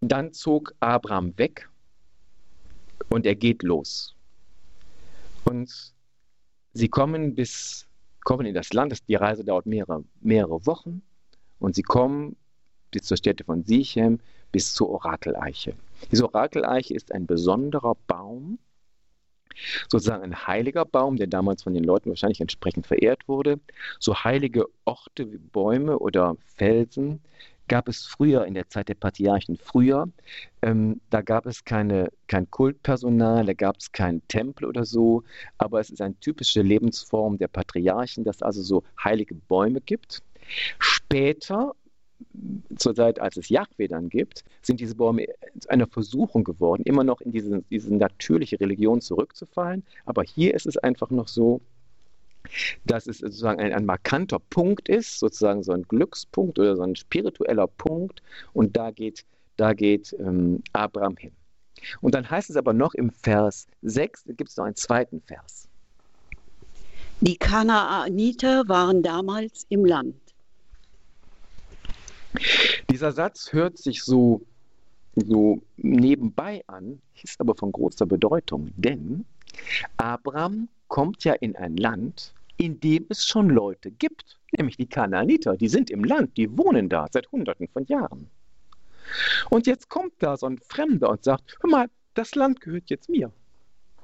[0.00, 1.68] dann zog Abraham weg
[3.08, 4.14] und er geht los.
[5.44, 5.92] Und
[6.72, 7.88] sie kommen bis
[8.28, 9.08] kommen in das Land.
[9.08, 11.00] Die Reise dauert mehrere, mehrere Wochen
[11.60, 12.36] und sie kommen
[12.90, 14.20] bis zur Stätte von Sichem,
[14.52, 15.74] bis zur Orakeleiche.
[16.12, 18.58] Diese Orakeleiche ist ein besonderer Baum,
[19.88, 23.60] sozusagen ein heiliger Baum, der damals von den Leuten wahrscheinlich entsprechend verehrt wurde.
[23.98, 27.20] So heilige Orte wie Bäume oder Felsen
[27.68, 30.08] gab es früher, in der Zeit der Patriarchen früher,
[30.62, 35.22] ähm, da gab es keine, kein Kultpersonal, da gab es keinen Tempel oder so,
[35.58, 40.22] aber es ist eine typische Lebensform der Patriarchen, dass es also so heilige Bäume gibt.
[40.78, 41.74] Später,
[42.76, 45.26] zur Zeit, als es Jahwe dann gibt, sind diese Bäume
[45.68, 49.84] einer Versuchung geworden, immer noch in diese, diese natürliche Religion zurückzufallen.
[50.04, 51.60] Aber hier ist es einfach noch so,
[52.84, 56.96] dass es sozusagen ein, ein, markanter Punkt ist, sozusagen so ein Glückspunkt oder so ein
[56.96, 58.22] spiritueller Punkt.
[58.52, 59.24] Und da geht,
[59.56, 61.32] da geht ähm, Abraham hin.
[62.00, 65.20] Und dann heißt es aber noch im Vers 6, da gibt es noch einen zweiten
[65.20, 65.68] Vers.
[67.20, 70.27] Die Kanaaniter waren damals im Land.
[72.90, 74.42] Dieser Satz hört sich so,
[75.14, 79.24] so nebenbei an, ist aber von großer Bedeutung, denn
[79.96, 85.56] Abraham kommt ja in ein Land, in dem es schon Leute gibt, nämlich die Kanaaniter.
[85.56, 88.28] Die sind im Land, die wohnen da seit Hunderten von Jahren.
[89.50, 93.08] Und jetzt kommt da so ein Fremder und sagt, hör mal, das Land gehört jetzt
[93.08, 93.30] mir.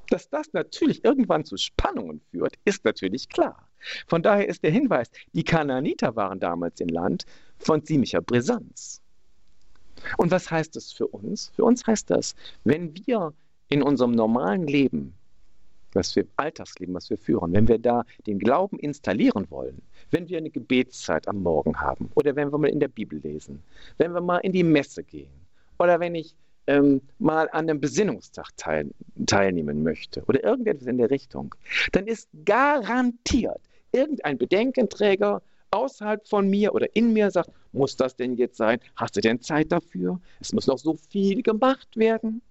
[0.08, 3.68] Dass das natürlich irgendwann zu Spannungen führt, ist natürlich klar.
[4.06, 7.26] Von daher ist der Hinweis, die Kanaaniter waren damals im Land
[7.58, 9.00] von ziemlicher Brisanz.
[10.18, 11.52] Und was heißt das für uns?
[11.56, 13.32] Für uns heißt das, wenn wir
[13.68, 15.14] in unserem normalen Leben
[15.94, 20.38] was wir Alltagsleben, was wir führen, wenn wir da den Glauben installieren wollen, wenn wir
[20.38, 23.62] eine Gebetszeit am Morgen haben oder wenn wir mal in der Bibel lesen,
[23.98, 25.30] wenn wir mal in die Messe gehen
[25.78, 26.34] oder wenn ich
[26.66, 28.90] ähm, mal an einem Besinnungstag teil,
[29.26, 31.54] teilnehmen möchte oder irgendetwas in der Richtung,
[31.92, 33.60] dann ist garantiert
[33.94, 38.78] irgendein Bedenkenträger außerhalb von mir oder in mir sagt, muss das denn jetzt sein?
[38.96, 40.20] Hast du denn Zeit dafür?
[40.40, 42.42] Es muss noch so viel gemacht werden.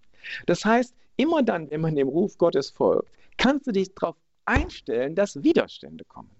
[0.45, 5.15] Das heißt, immer dann, wenn man dem Ruf Gottes folgt, kannst du dich darauf einstellen,
[5.15, 6.31] dass Widerstände kommen.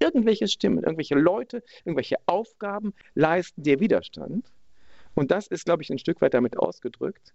[0.00, 4.52] Irgendwelche Stimmen, irgendwelche Leute, irgendwelche Aufgaben leisten dir Widerstand.
[5.14, 7.32] Und das ist, glaube ich, ein Stück weit damit ausgedrückt.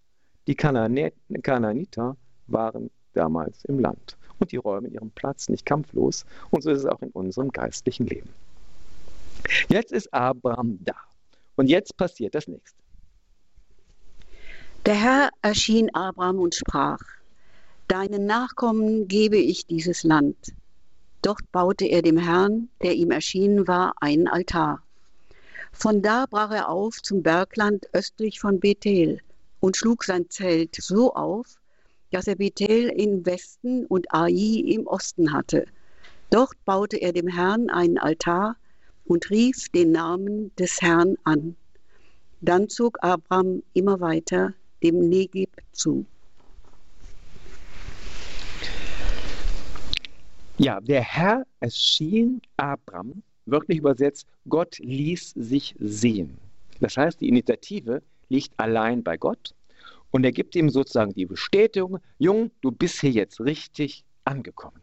[0.48, 6.26] Die Kanaaniter waren damals im Land und die räumen ihren Platz nicht kampflos.
[6.50, 8.30] Und so ist es auch in unserem geistlichen Leben.
[9.70, 10.96] Jetzt ist Abraham da.
[11.56, 12.78] Und jetzt passiert das nächste.
[14.86, 17.00] Der Herr erschien Abraham und sprach,
[17.88, 20.54] Deinen Nachkommen gebe ich dieses Land.
[21.22, 24.84] Dort baute er dem Herrn, der ihm erschienen war, einen Altar.
[25.72, 29.20] Von da brach er auf zum Bergland östlich von Bethel
[29.60, 31.46] und schlug sein Zelt so auf,
[32.12, 35.66] dass er Bethel im Westen und Ai im Osten hatte.
[36.30, 38.58] Dort baute er dem Herrn einen Altar
[39.06, 41.56] und rief den Namen des Herrn an.
[42.42, 46.06] Dann zog Abraham immer weiter dem Negib zu.
[50.58, 56.38] Ja, der Herr erschien Abraham, wörtlich übersetzt, Gott ließ sich sehen.
[56.80, 59.54] Das heißt, die Initiative liegt allein bei Gott
[60.12, 64.82] und er gibt ihm sozusagen die Bestätigung, Jung, du bist hier jetzt richtig angekommen.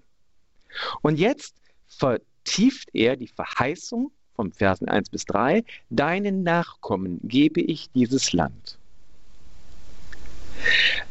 [1.03, 1.55] Und jetzt
[1.87, 8.79] vertieft er die Verheißung vom Versen 1 bis 3, deinen Nachkommen gebe ich dieses Land.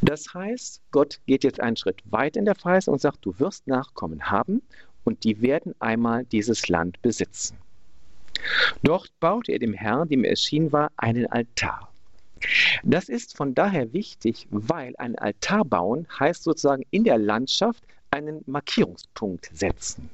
[0.02, 3.68] Das heißt, Gott geht jetzt einen Schritt weit in der Verheißung und sagt, du wirst
[3.68, 4.62] Nachkommen haben
[5.06, 7.58] und die werden einmal dieses Land besitzen.
[8.82, 11.93] Dort baute er dem Herrn, dem er erschienen war, einen Altar.
[12.84, 18.44] Das ist von daher wichtig, weil ein Altar bauen heißt sozusagen in der Landschaft einen
[18.46, 20.10] Markierungspunkt setzen.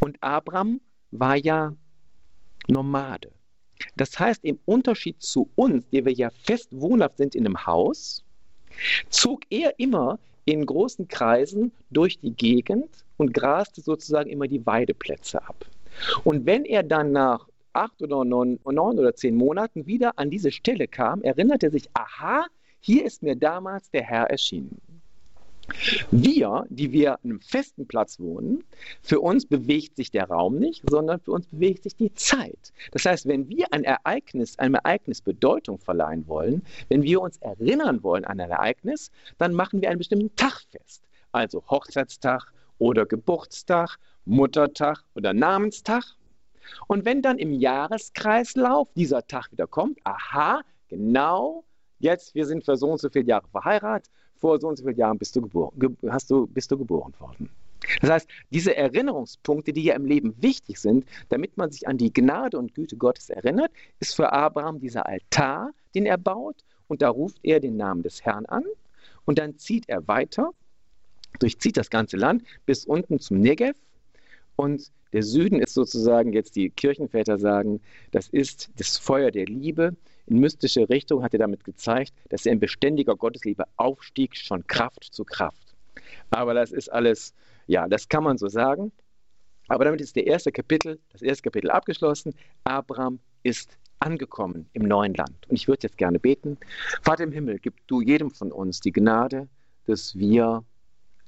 [0.00, 0.80] Und Abraham
[1.10, 1.74] war ja
[2.68, 3.30] Nomade.
[3.96, 8.24] Das heißt, im Unterschied zu uns, die wir ja fest wohnhaft sind in einem Haus,
[9.10, 15.42] zog er immer in großen Kreisen durch die Gegend und graste sozusagen immer die Weideplätze
[15.42, 15.64] ab.
[16.24, 20.50] Und wenn er dann nach acht oder neun, neun oder zehn Monaten wieder an diese
[20.50, 22.46] Stelle kam, erinnerte er sich, aha,
[22.80, 24.80] hier ist mir damals der Herr erschienen.
[26.10, 28.64] Wir, die wir an einem festen Platz wohnen,
[29.00, 32.72] für uns bewegt sich der Raum nicht, sondern für uns bewegt sich die Zeit.
[32.90, 38.02] Das heißt, wenn wir ein Ereignis, einem Ereignis Bedeutung verleihen wollen, wenn wir uns erinnern
[38.02, 41.04] wollen an ein Ereignis, dann machen wir einen bestimmten Tag fest.
[41.30, 46.04] Also Hochzeitstag oder Geburtstag, Muttertag oder Namenstag.
[46.86, 51.64] Und wenn dann im Jahreskreislauf dieser Tag wieder kommt, aha, genau,
[51.98, 54.10] jetzt, wir sind für so und so viele Jahre verheiratet
[54.42, 57.14] vor so und so vielen Jahren bist du geboren, ge hast du, bist du geboren
[57.20, 57.48] worden.
[58.00, 62.12] Das heißt, diese Erinnerungspunkte, die ja im Leben wichtig sind, damit man sich an die
[62.12, 66.56] Gnade und Güte Gottes erinnert, ist für Abraham dieser Altar, den er baut,
[66.88, 68.64] und da ruft er den Namen des Herrn an
[69.24, 70.50] und dann zieht er weiter,
[71.38, 73.76] durchzieht das ganze Land bis unten zum Negev
[74.56, 77.80] und der Süden ist sozusagen, jetzt die Kirchenväter sagen,
[78.12, 79.94] das ist das Feuer der Liebe,
[80.26, 85.04] in mystische Richtung hat er damit gezeigt, dass er in beständiger Gottesliebe aufstieg, schon Kraft
[85.10, 85.74] zu Kraft.
[86.30, 87.34] Aber das ist alles,
[87.66, 88.92] ja, das kann man so sagen.
[89.68, 92.34] Aber damit ist der erste Kapitel, das erste Kapitel abgeschlossen.
[92.64, 95.48] Abraham ist angekommen im neuen Land.
[95.48, 96.58] Und ich würde jetzt gerne beten.
[97.02, 99.48] Vater im Himmel, gib du jedem von uns die Gnade,
[99.86, 100.64] dass wir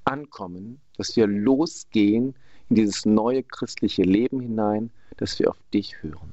[0.04, 2.34] ankommen, dass wir losgehen
[2.68, 6.33] in dieses neue christliche Leben hinein, dass wir auf dich hören.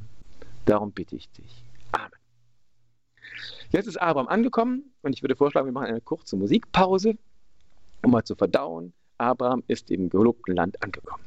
[0.65, 1.63] Darum bitte ich dich.
[3.71, 7.17] Jetzt ist Abraham angekommen und ich würde vorschlagen, wir machen eine kurze Musikpause,
[8.01, 8.91] um mal zu verdauen.
[9.17, 11.23] Abraham ist im gelobten Land angekommen.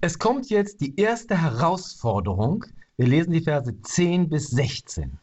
[0.00, 2.64] Es kommt jetzt die erste Herausforderung.
[2.96, 5.18] Wir lesen die Verse 10 bis 16.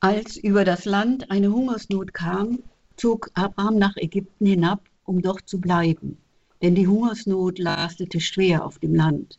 [0.00, 2.60] Als über das Land eine Hungersnot kam,
[2.96, 6.16] zog Abraham nach Ägypten hinab, um dort zu bleiben,
[6.62, 9.38] denn die Hungersnot lastete schwer auf dem Land.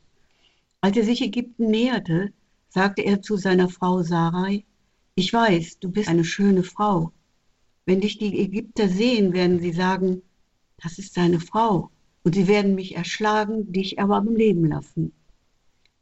[0.81, 2.31] Als er sich Ägypten näherte,
[2.69, 4.63] sagte er zu seiner Frau Sarai,
[5.15, 7.12] ich weiß, du bist eine schöne Frau.
[7.88, 10.21] Wenn dich die Ägypter sehen, werden sie sagen,
[10.77, 11.89] das ist seine Frau
[12.23, 15.12] und sie werden mich erschlagen, dich aber am Leben lassen.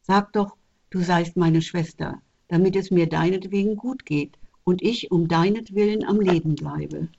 [0.02, 0.56] Sag doch,
[0.90, 6.20] du seist meine Schwester, damit es mir deinetwegen gut geht und ich um deinetwillen am
[6.20, 7.10] Leben bleibe.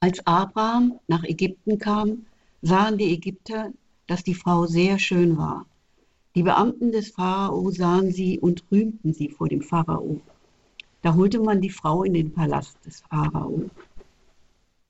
[0.00, 2.26] Als Abraham nach Ägypten kam,
[2.62, 3.72] sahen die Ägypter,
[4.06, 5.66] dass die Frau sehr schön war.
[6.34, 10.20] Die Beamten des Pharao sahen sie und rühmten sie vor dem Pharao.
[11.02, 13.70] Da holte man die Frau in den Palast des Pharao.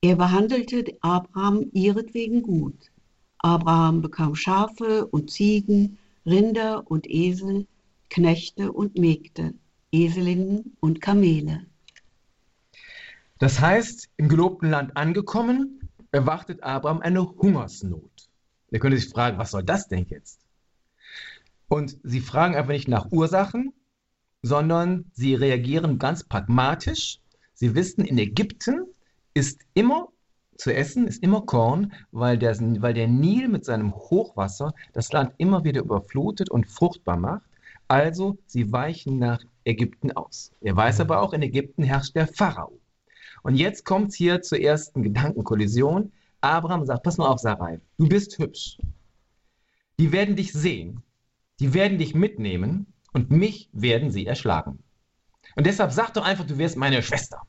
[0.01, 2.91] Er behandelte Abraham ihretwegen gut.
[3.39, 7.65] Abraham bekam Schafe und Ziegen, Rinder und Esel,
[8.11, 9.55] Knechte und Mägde,
[9.91, 11.65] Eselinnen und Kamele.
[13.39, 18.29] Das heißt, im gelobten Land angekommen, erwartet Abraham eine Hungersnot.
[18.69, 20.41] Ihr könnt sich fragen, was soll das denn jetzt?
[21.69, 23.73] Und sie fragen einfach nicht nach Ursachen,
[24.43, 27.19] sondern sie reagieren ganz pragmatisch.
[27.55, 28.85] Sie wissen, in Ägypten
[29.37, 30.07] ist immer
[30.57, 35.33] zu essen, ist immer Korn, weil der, weil der Nil mit seinem Hochwasser das Land
[35.37, 37.43] immer wieder überflutet und fruchtbar macht.
[37.87, 40.51] Also sie weichen nach Ägypten aus.
[40.61, 42.79] Er weiß aber auch, in Ägypten herrscht der Pharao.
[43.43, 46.11] Und jetzt kommt es hier zur ersten Gedankenkollision.
[46.41, 48.79] Abraham sagt, pass mal auf, Sarai, du bist hübsch.
[49.99, 51.03] Die werden dich sehen,
[51.59, 54.79] die werden dich mitnehmen und mich werden sie erschlagen.
[55.55, 57.41] Und deshalb sag doch einfach, du wirst meine Schwester.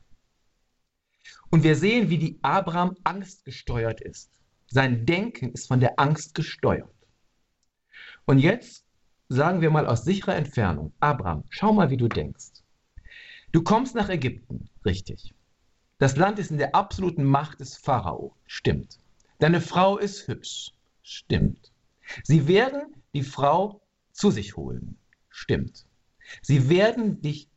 [1.51, 4.31] Und wir sehen, wie die Abraham angstgesteuert ist.
[4.67, 6.93] Sein Denken ist von der Angst gesteuert.
[8.25, 8.85] Und jetzt
[9.29, 12.63] sagen wir mal aus sicherer Entfernung, Abraham, schau mal, wie du denkst.
[13.51, 15.33] Du kommst nach Ägypten, richtig.
[15.97, 18.99] Das Land ist in der absoluten Macht des Pharao, stimmt.
[19.39, 21.71] Deine Frau ist hübsch, stimmt.
[22.23, 24.97] Sie werden die Frau zu sich holen,
[25.29, 25.85] stimmt.
[26.41, 27.49] Sie werden dich,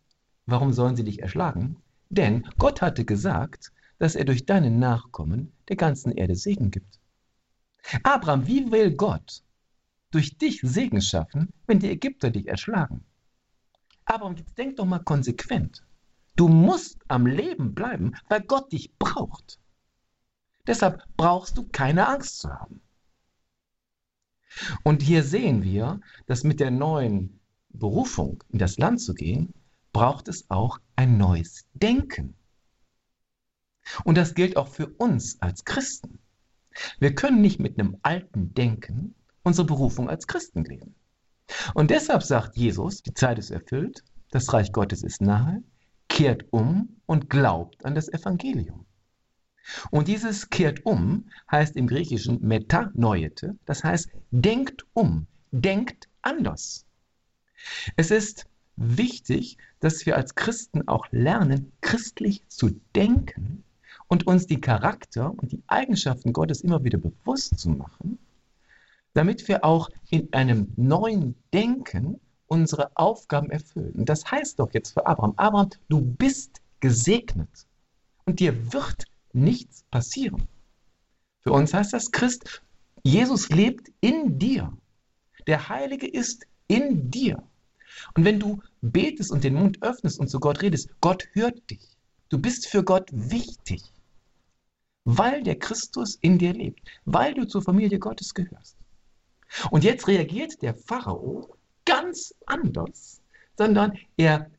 [0.47, 1.77] warum sollen sie dich erschlagen?
[2.09, 3.73] Denn Gott hatte gesagt,
[4.03, 6.99] dass er durch deine Nachkommen der ganzen Erde Segen gibt.
[8.03, 9.45] Abraham, wie will Gott
[10.11, 13.05] durch dich Segen schaffen, wenn die Ägypter dich erschlagen?
[14.05, 15.87] Abraham, jetzt denk doch mal konsequent.
[16.35, 19.61] Du musst am Leben bleiben, weil Gott dich braucht.
[20.67, 22.81] Deshalb brauchst du keine Angst zu haben.
[24.83, 27.39] Und hier sehen wir, dass mit der neuen
[27.69, 29.55] Berufung in das Land zu gehen,
[29.93, 32.35] braucht es auch ein neues Denken.
[34.05, 36.19] Und das gilt auch für uns als Christen.
[36.99, 40.95] Wir können nicht mit einem alten Denken unsere Berufung als Christen leben.
[41.75, 45.63] Und deshalb sagt Jesus, die Zeit ist erfüllt, das Reich Gottes ist nahe,
[46.09, 48.87] kehrt um und glaubt an das Evangelium.
[49.91, 56.87] Und dieses kehrt um heißt im Griechischen metanoete, das heißt denkt um, denkt anders.
[57.97, 63.65] Es ist wichtig, dass wir als Christen auch lernen, christlich zu denken
[64.13, 68.19] und uns die Charakter und die Eigenschaften Gottes immer wieder bewusst zu machen,
[69.15, 73.95] damit wir auch in einem neuen Denken unsere Aufgaben erfüllen.
[73.95, 77.67] Und das heißt doch jetzt für Abraham, Abraham, du bist gesegnet
[78.27, 80.47] und dir wird nichts passieren.
[81.41, 82.63] Für uns heißt das Christ,
[83.05, 84.77] Jesus lebt in dir.
[85.47, 87.43] Der Heilige ist in dir.
[88.15, 91.97] Und wenn du betest und den Mund öffnest und zu Gott redest, Gott hört dich.
[92.29, 93.92] Du bist für Gott wichtig,
[95.05, 98.77] weil der Christus in dir lebt, weil du zur Familie Gottes gehörst.
[99.71, 103.21] Und jetzt reagiert der Pharao ganz anders,
[103.57, 104.51] sondern er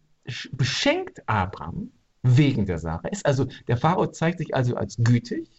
[0.52, 1.92] beschenkt Abraham
[2.22, 3.08] wegen der Sache.
[3.10, 5.50] Ist also, der Pharao zeigt sich also als gütig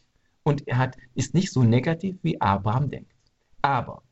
[0.42, 3.10] und er hat, ist nicht so negativ, wie Abraham denkt.
[3.62, 4.02] Aber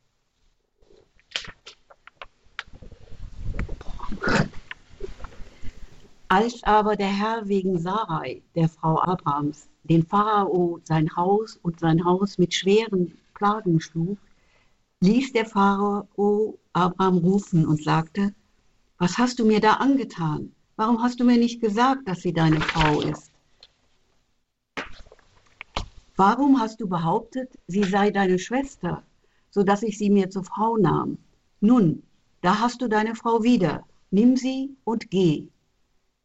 [6.29, 12.05] Als aber der Herr wegen Sarai, der Frau Abrahams, den Pharao sein Haus und sein
[12.05, 14.18] Haus mit schweren Plagen schlug,
[15.01, 18.35] ließ der Pharao Abraham rufen und sagte,
[18.99, 20.53] was hast du mir da angetan?
[20.76, 23.30] Warum hast du mir nicht gesagt, dass sie deine Frau ist?
[26.16, 29.03] Warum hast du behauptet, sie sei deine Schwester,
[29.51, 31.18] so dass ich sie mir zur Frau nahm?
[31.61, 32.03] Nun,
[32.43, 35.49] da hast du deine Frau wieder, nimm sie und geh.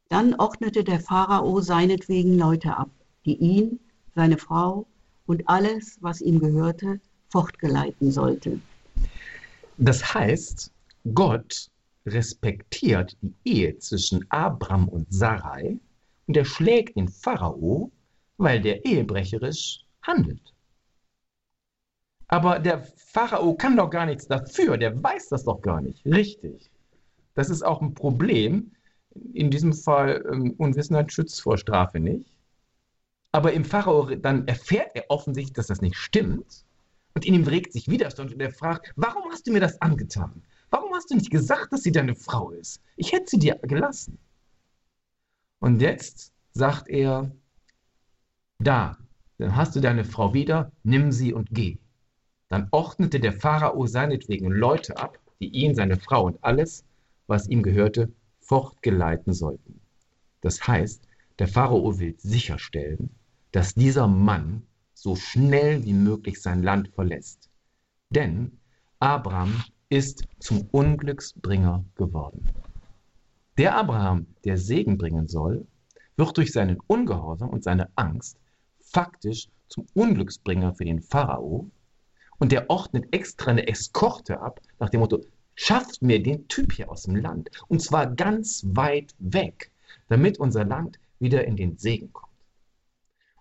[0.10, 2.90] Dann ordnete der Pharao seinetwegen Leute ab,
[3.28, 3.80] die ihn,
[4.16, 4.88] seine Frau
[5.28, 7.00] und alles, was ihm gehörte,
[7.30, 8.60] fortgeleiten sollte.
[9.78, 10.72] Das heißt,
[11.14, 11.70] Gott
[12.06, 15.78] respektiert die Ehe zwischen Abraham und Sarai
[16.26, 17.92] und er schlägt den Pharao,
[18.38, 20.54] weil der ehebrecherisch handelt.
[22.30, 26.06] Aber der Pharao kann doch gar nichts dafür, der weiß das doch gar nicht.
[26.06, 26.70] Richtig.
[27.36, 28.72] Das ist auch ein Problem.
[29.34, 32.37] In diesem Fall ähm, Unwissenheit schützt vor Strafe nicht.
[33.32, 36.66] Aber im Pharao dann erfährt er offensichtlich, dass das nicht stimmt.
[37.14, 40.44] Und in ihm regt sich Widerstand und er fragt, warum hast du mir das angetan?
[40.70, 42.82] Warum hast du nicht gesagt, dass sie deine Frau ist?
[42.96, 44.18] Ich hätte sie dir gelassen.
[45.60, 47.32] Und jetzt sagt er,
[48.60, 48.98] da,
[49.38, 51.78] dann hast du deine Frau wieder, nimm sie und geh.
[52.50, 56.84] Dann ordnete der Pharao seinetwegen Leute ab, die ihn, seine Frau und alles,
[57.28, 59.82] was ihm gehörte, fortgeleiten sollten.
[60.42, 61.07] Das heißt,
[61.40, 63.10] der Pharao will sicherstellen,
[63.52, 64.64] dass dieser Mann
[64.94, 67.50] so schnell wie möglich sein Land verlässt.
[68.10, 68.60] Denn
[69.00, 72.44] Abraham ist zum Unglücksbringer geworden.
[73.58, 75.66] Der Abraham, der Segen bringen soll,
[76.16, 78.38] wird durch seinen Ungehorsam und seine Angst
[78.80, 81.70] faktisch zum Unglücksbringer für den Pharao
[82.40, 85.22] und der ordnet extra eine Eskorte ab nach dem Motto,
[85.56, 87.50] schafft mir den Typ hier aus dem Land.
[87.68, 89.72] Und zwar ganz weit weg,
[90.08, 92.34] damit unser Land wieder in den Segen kommt.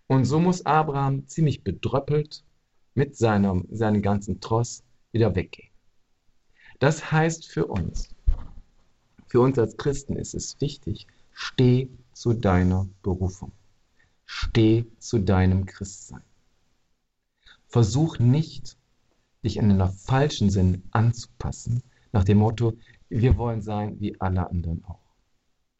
[0.06, 2.44] Und so muss Abraham ziemlich bedröppelt
[2.94, 5.70] mit seinem, seinem ganzen Tross wieder weggehen.
[6.78, 8.08] Das heißt für uns,
[9.26, 13.52] für uns als Christen ist es wichtig, steh zu deiner Berufung.
[14.24, 16.22] Steh zu deinem Christsein.
[17.68, 18.76] Versuch nicht,
[19.44, 24.84] dich in einer falschen Sinn anzupassen, nach dem Motto, wir wollen sein wie alle anderen
[24.84, 25.14] auch.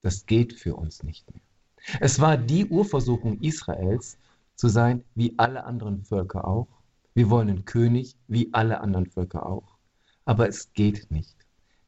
[0.02, 1.42] Das geht für uns nicht mehr.
[2.00, 4.18] Es war die Urversuchung Israels,
[4.56, 6.68] zu sein wie alle anderen Völker auch.
[7.14, 9.76] Wir wollen einen König wie alle anderen Völker auch.
[10.24, 11.36] Aber es geht nicht.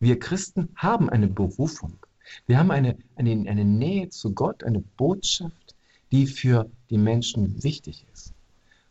[0.01, 1.99] Wir Christen haben eine Berufung.
[2.46, 5.74] Wir haben eine, eine, eine Nähe zu Gott, eine Botschaft,
[6.12, 8.32] die für die Menschen wichtig ist.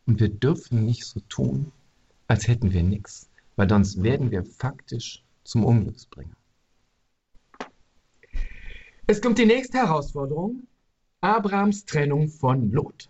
[0.06, 1.72] Und wir dürfen nicht so tun,
[2.28, 6.36] als hätten wir nichts, weil sonst werden wir faktisch zum Unglücksbringer.
[9.06, 10.64] Es kommt die nächste Herausforderung,
[11.22, 13.10] Abrahams Trennung von Lot.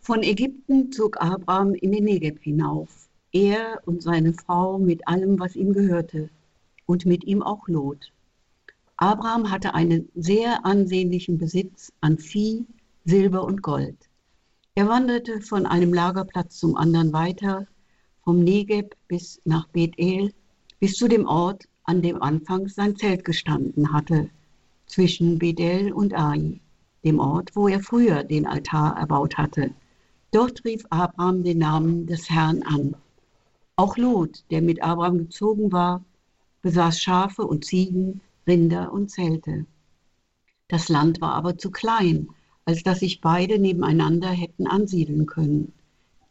[0.00, 5.54] Von Ägypten zog Abraham in den Negev hinauf, er und seine Frau mit allem, was
[5.54, 6.28] ihm gehörte,
[6.86, 8.12] und mit ihm auch Lot.
[8.96, 12.66] Abraham hatte einen sehr ansehnlichen Besitz an Vieh,
[13.04, 14.08] Silber und Gold.
[14.74, 17.68] Er wanderte von einem Lagerplatz zum anderen weiter,
[18.24, 20.34] vom Negeb bis nach Bethel,
[20.80, 24.30] bis zu dem Ort, an dem anfangs sein Zelt gestanden hatte.
[24.88, 26.60] Zwischen Bedel und Ai,
[27.04, 29.72] dem Ort, wo er früher den Altar erbaut hatte.
[30.32, 32.96] Dort rief Abraham den Namen des Herrn an.
[33.76, 36.04] Auch Lot, der mit Abraham gezogen war,
[36.62, 39.66] besaß Schafe und Ziegen, Rinder und Zelte.
[40.66, 42.28] Das Land war aber zu klein,
[42.64, 45.72] als dass sich beide nebeneinander hätten ansiedeln können,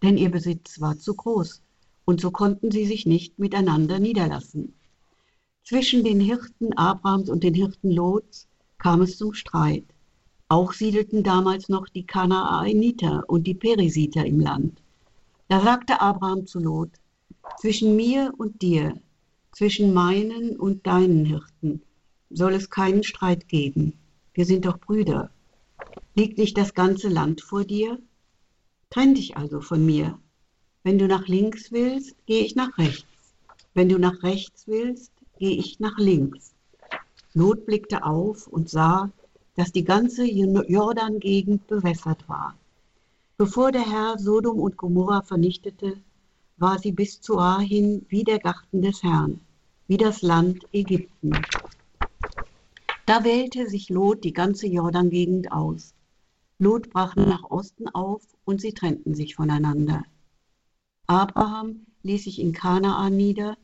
[0.03, 1.61] denn ihr Besitz war zu groß,
[2.05, 4.73] und so konnten sie sich nicht miteinander niederlassen.
[5.63, 8.46] Zwischen den Hirten Abrahams und den Hirten Lots
[8.79, 9.85] kam es zum Streit.
[10.49, 14.81] Auch siedelten damals noch die Kanaaniter und die Perisiter im Land.
[15.49, 16.91] Da sagte Abraham zu Lot,
[17.59, 18.99] zwischen mir und dir,
[19.51, 21.81] zwischen meinen und deinen Hirten,
[22.29, 23.93] soll es keinen Streit geben.
[24.33, 25.31] Wir sind doch Brüder.
[26.15, 27.99] Liegt nicht das ganze Land vor dir?
[28.89, 30.19] Trenn dich also von mir.
[30.83, 33.05] Wenn du nach links willst, gehe ich nach rechts.
[33.73, 36.53] Wenn du nach rechts willst, gehe ich nach links.
[37.37, 39.11] Lot blickte auf und sah,
[39.53, 42.57] dass die ganze Jordan-Gegend bewässert war.
[43.37, 46.01] Bevor der Herr Sodom und Gomorra vernichtete,
[46.57, 49.39] war sie bis zu Ar hin wie der Garten des Herrn,
[49.87, 51.33] wie das Land Ägypten.
[53.05, 55.93] Da wählte sich Lot die ganze Jordan-Gegend aus.
[56.57, 60.01] Lot brach nach Osten auf und sie trennten sich voneinander.
[61.05, 63.57] Abraham ließ sich in Kanaan nieder,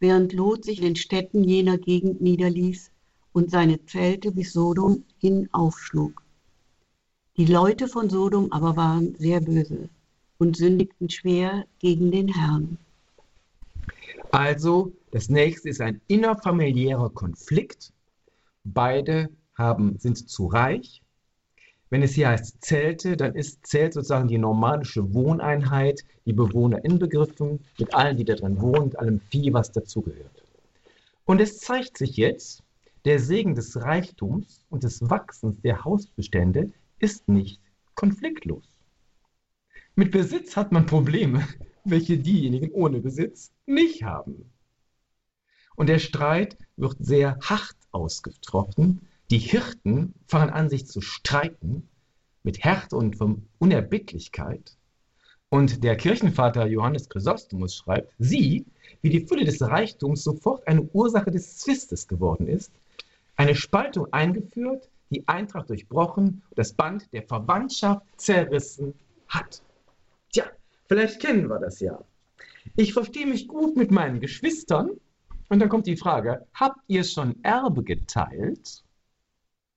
[0.00, 2.89] während Lot sich in den Städten jener Gegend niederließ
[3.32, 6.22] und seine Zelte bis Sodom hin aufschlug.
[7.36, 9.88] Die Leute von Sodom aber waren sehr böse
[10.38, 12.78] und sündigten schwer gegen den Herrn.
[14.32, 17.92] Also, das nächste ist ein innerfamiliärer Konflikt.
[18.64, 21.02] Beide haben, sind zu reich.
[21.90, 27.64] Wenn es hier heißt Zelte, dann ist Zelt sozusagen die normalische Wohneinheit, die Bewohner inbegriffen,
[27.78, 30.44] mit allen, die da drin wohnen, mit allem Vieh, was dazugehört.
[31.24, 32.62] Und es zeigt sich jetzt,
[33.04, 37.60] der Segen des Reichtums und des Wachsens der Hausbestände ist nicht
[37.94, 38.64] konfliktlos.
[39.94, 41.46] Mit Besitz hat man Probleme,
[41.84, 44.50] welche diejenigen ohne Besitz nicht haben.
[45.76, 49.08] Und der Streit wird sehr hart ausgetroffen.
[49.30, 51.88] Die Hirten fangen an, sich zu streiten
[52.42, 53.16] mit Härte und
[53.58, 54.76] Unerbittlichkeit.
[55.48, 58.66] Und der Kirchenvater Johannes Chrysostomus schreibt, sie,
[59.02, 62.72] wie die Fülle des Reichtums sofort eine Ursache des Zwistes geworden ist,
[63.40, 68.92] eine Spaltung eingeführt, die Eintracht durchbrochen das Band der Verwandtschaft zerrissen
[69.28, 69.62] hat.
[70.30, 70.44] Tja,
[70.86, 71.98] vielleicht kennen wir das ja.
[72.76, 74.90] Ich verstehe mich gut mit meinen Geschwistern
[75.48, 78.84] und dann kommt die Frage, habt ihr schon Erbe geteilt?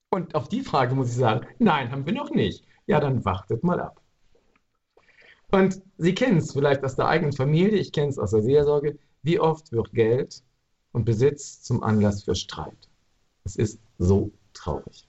[0.10, 2.66] Und auf die Frage muss ich sagen, nein, haben wir noch nicht.
[2.86, 4.02] Ja, dann wartet mal ab.
[5.52, 9.00] Und Sie kennen es vielleicht aus der eigenen Familie, ich kenne es aus der Seelsorge,
[9.22, 10.44] wie oft wird Geld
[10.92, 12.90] und Besitz zum Anlass für Streit.
[13.46, 15.08] Es ist so traurig.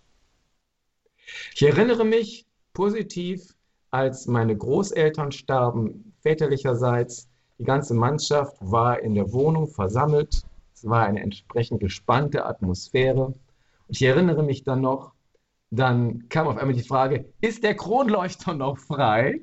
[1.54, 3.54] Ich erinnere mich positiv,
[3.90, 7.28] als meine Großeltern starben, väterlicherseits.
[7.58, 10.42] Die ganze Mannschaft war in der Wohnung versammelt.
[10.74, 13.34] Es war eine entsprechend gespannte Atmosphäre.
[13.86, 15.12] Ich erinnere mich dann noch,
[15.70, 19.40] dann kam auf einmal die Frage, ist der Kronleuchter noch frei?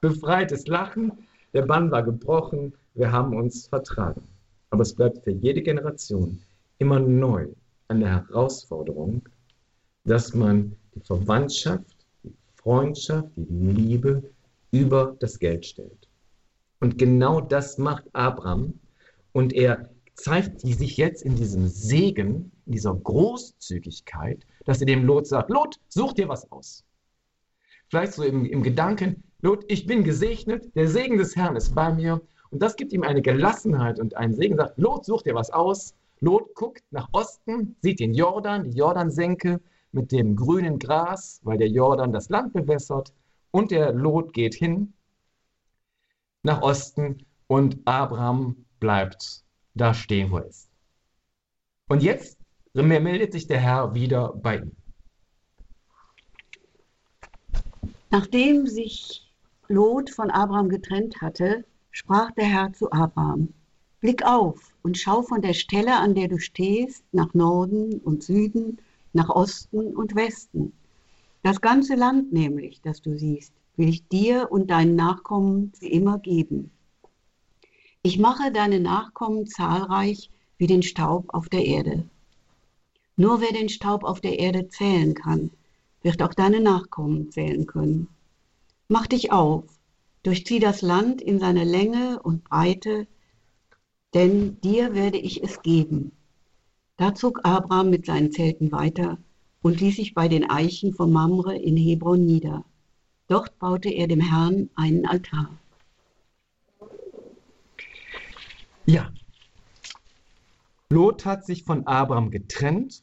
[0.00, 4.22] Befreites Lachen, der Bann war gebrochen, wir haben uns vertragen.
[4.70, 6.42] Aber es bleibt für jede Generation
[6.78, 7.48] immer neu
[7.88, 9.28] eine Herausforderung,
[10.04, 14.22] dass man die Verwandtschaft, die Freundschaft, die Liebe
[14.70, 16.08] über das Geld stellt.
[16.80, 18.78] Und genau das macht Abraham
[19.32, 25.26] und er zeigt sich jetzt in diesem Segen, in dieser Großzügigkeit, dass er dem Lot
[25.26, 26.84] sagt, Lot, such dir was aus.
[27.88, 31.92] Vielleicht so im, im Gedanken, Lot, ich bin gesegnet, der Segen des Herrn ist bei
[31.92, 32.20] mir.
[32.50, 35.94] Und das gibt ihm eine Gelassenheit und einen Segen, sagt, Lot, such dir was aus.
[36.20, 39.60] Lot guckt nach Osten, sieht den Jordan, die Jordansenke
[39.92, 43.12] mit dem grünen Gras, weil der Jordan das Land bewässert.
[43.50, 44.92] Und der Lot geht hin
[46.42, 49.44] nach Osten und Abraham bleibt
[49.74, 50.70] da stehen, wo er ist.
[51.88, 52.38] Und jetzt
[52.74, 54.72] meldet sich der Herr wieder bei ihm.
[58.10, 59.32] Nachdem sich
[59.68, 63.52] Lot von Abraham getrennt hatte, sprach der Herr zu Abraham,
[64.00, 68.78] Blick auf und schau von der Stelle, an der du stehst, nach Norden und Süden,
[69.12, 70.72] nach Osten und Westen.
[71.42, 76.18] Das ganze Land nämlich, das du siehst, will ich dir und deinen Nachkommen für immer
[76.18, 76.70] geben.
[78.02, 82.04] Ich mache deine Nachkommen zahlreich wie den Staub auf der Erde.
[83.16, 85.50] Nur wer den Staub auf der Erde zählen kann,
[86.02, 88.08] wird auch deine Nachkommen zählen können.
[88.88, 89.64] Mach dich auf,
[90.22, 93.06] durchzieh das Land in seiner Länge und Breite,
[94.16, 96.10] denn dir werde ich es geben.
[96.96, 99.18] Da zog Abraham mit seinen Zelten weiter
[99.60, 102.64] und ließ sich bei den Eichen von Mamre in Hebron nieder.
[103.28, 105.50] Dort baute er dem Herrn einen Altar.
[108.86, 109.12] Ja,
[110.88, 113.02] Lot hat sich von Abraham getrennt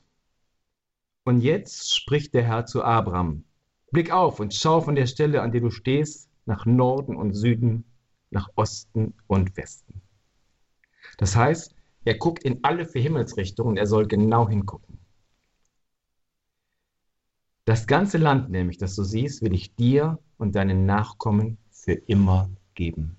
[1.25, 3.43] und jetzt spricht der Herr zu Abraham.
[3.91, 7.83] Blick auf und schau von der Stelle, an der du stehst, nach Norden und Süden,
[8.31, 10.02] nach Osten und Westen.
[11.17, 14.99] Das heißt, er guckt in alle vier Himmelsrichtungen, er soll genau hingucken.
[17.65, 22.49] Das ganze Land nämlich, das du siehst, will ich dir und deinen Nachkommen für immer
[22.75, 23.17] geben.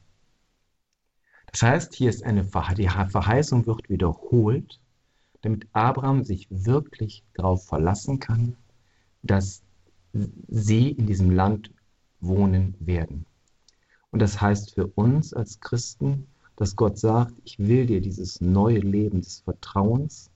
[1.51, 4.80] Das heißt, hier ist eine die Verheißung wird wiederholt,
[5.40, 8.57] damit Abraham sich wirklich darauf verlassen kann,
[9.22, 9.62] dass
[10.49, 11.70] sie in diesem Land
[12.20, 13.24] wohnen werden.
[14.11, 16.26] Und das heißt für uns als Christen,
[16.57, 20.30] dass Gott sagt, ich will dir dieses neue Leben des Vertrauens,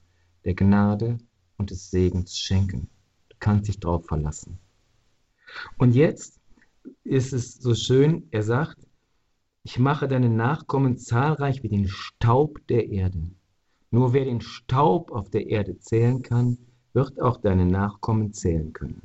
[0.44, 1.18] der Gnade
[1.56, 2.88] und des Segens schenken
[3.40, 4.58] kannst dich darauf verlassen.
[5.78, 6.40] Und jetzt
[7.04, 8.76] ist es so schön, er sagt,
[9.64, 13.30] ich mache deine Nachkommen zahlreich wie den Staub der Erde.
[13.90, 16.58] Nur wer den Staub auf der Erde zählen kann,
[16.92, 19.02] wird auch deine Nachkommen zählen können.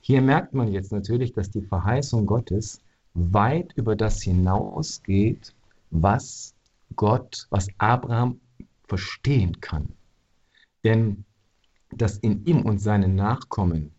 [0.00, 2.80] Hier merkt man jetzt natürlich, dass die Verheißung Gottes
[3.14, 5.54] weit über das hinausgeht,
[5.90, 6.54] was
[6.96, 8.40] Gott, was Abraham
[8.86, 9.88] verstehen kann.
[10.84, 11.24] Denn
[11.90, 13.92] dass in ihm und seinen Nachkommen,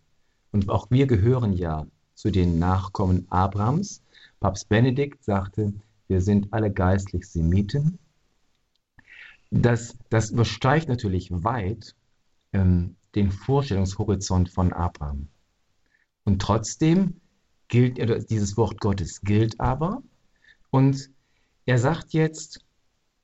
[0.52, 4.04] und auch wir gehören ja zu den Nachkommen Abrahams,
[4.40, 5.74] Papst Benedikt sagte,
[6.08, 8.00] wir sind alle geistlich Semiten.
[9.52, 11.96] Das, das übersteigt natürlich weit
[12.54, 15.28] ähm, den Vorstellungshorizont von Abraham.
[16.26, 17.20] Und trotzdem
[17.68, 17.98] gilt
[18.30, 20.02] dieses Wort Gottes gilt aber.
[20.72, 21.10] Und
[21.70, 22.66] er sagt jetzt,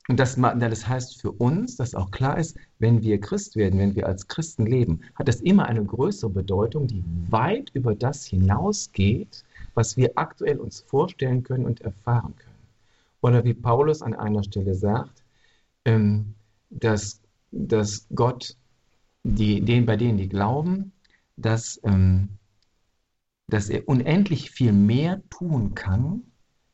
[0.08, 3.96] und das, das heißt für uns, dass auch klar ist, wenn wir Christ werden, wenn
[3.96, 9.42] wir als Christen leben, hat das immer eine größere Bedeutung, die weit über das hinausgeht,
[9.74, 12.54] was wir aktuell uns vorstellen können und erfahren können.
[13.20, 15.24] Oder wie Paulus an einer Stelle sagt,
[15.84, 16.36] ähm,
[16.70, 17.20] dass,
[17.50, 18.56] dass Gott
[19.24, 20.92] die, den, bei denen die glauben,
[21.36, 22.28] dass, ähm,
[23.48, 26.22] dass er unendlich viel mehr tun kann,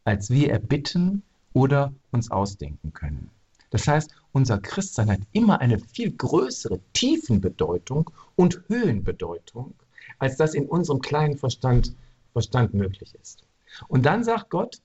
[0.05, 1.23] als wir erbitten
[1.53, 3.31] oder uns ausdenken können.
[3.71, 9.75] Das heißt, unser Christsein hat immer eine viel größere Tiefenbedeutung und Höhenbedeutung,
[10.19, 11.95] als das in unserem kleinen Verstand,
[12.33, 13.45] Verstand möglich ist.
[13.89, 14.83] Und dann sagt Gott,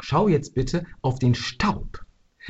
[0.00, 2.04] schau jetzt bitte auf den Staub.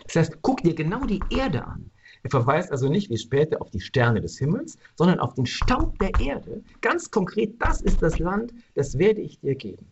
[0.05, 1.91] Das heißt, guck dir genau die Erde an.
[2.23, 5.99] Er verweist also nicht wie später auf die Sterne des Himmels, sondern auf den Staub
[6.01, 6.63] der Erde.
[6.81, 9.87] Ganz konkret, das ist das Land, das werde ich dir geben.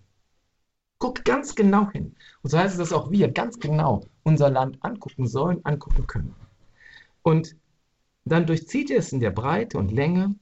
[0.98, 2.14] Guck ganz genau hin.
[2.42, 6.34] Und so heißt es, dass auch wir ganz genau unser Land angucken sollen, angucken können.
[7.22, 7.56] Und
[8.24, 10.34] dann durchzieht er es in der Breite und Länge,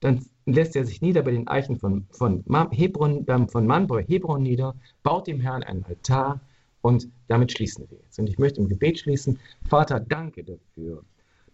[0.00, 4.42] dann lässt er sich nieder bei den Eichen von, von, Hebron, äh, von Manboi Hebron
[4.42, 6.40] nieder, baut dem Herrn einen Altar
[6.80, 8.18] und damit schließen wir jetzt.
[8.18, 9.38] Und ich möchte im Gebet schließen.
[9.68, 11.04] Vater, danke dafür,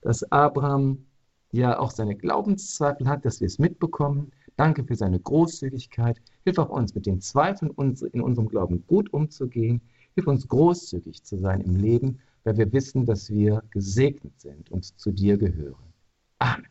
[0.01, 1.05] dass Abraham
[1.53, 6.21] ja auch seine Glaubenszweifel hat, dass wir es mitbekommen, Danke für seine Großzügigkeit.
[6.45, 7.71] Hilf auch uns, mit den Zweifeln
[8.13, 9.81] in unserem Glauben gut umzugehen.
[10.17, 14.85] Hilf uns, großzügig zu sein im Leben, weil wir wissen, dass wir gesegnet sind und
[14.99, 15.93] zu dir gehören.
[16.41, 16.67] Amen.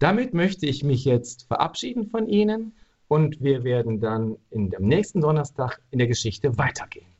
[0.00, 2.74] Damit möchte ich mich jetzt verabschieden von Ihnen
[3.08, 7.17] und wir werden dann dem nächsten Donnerstag in der Geschichte weitergehen.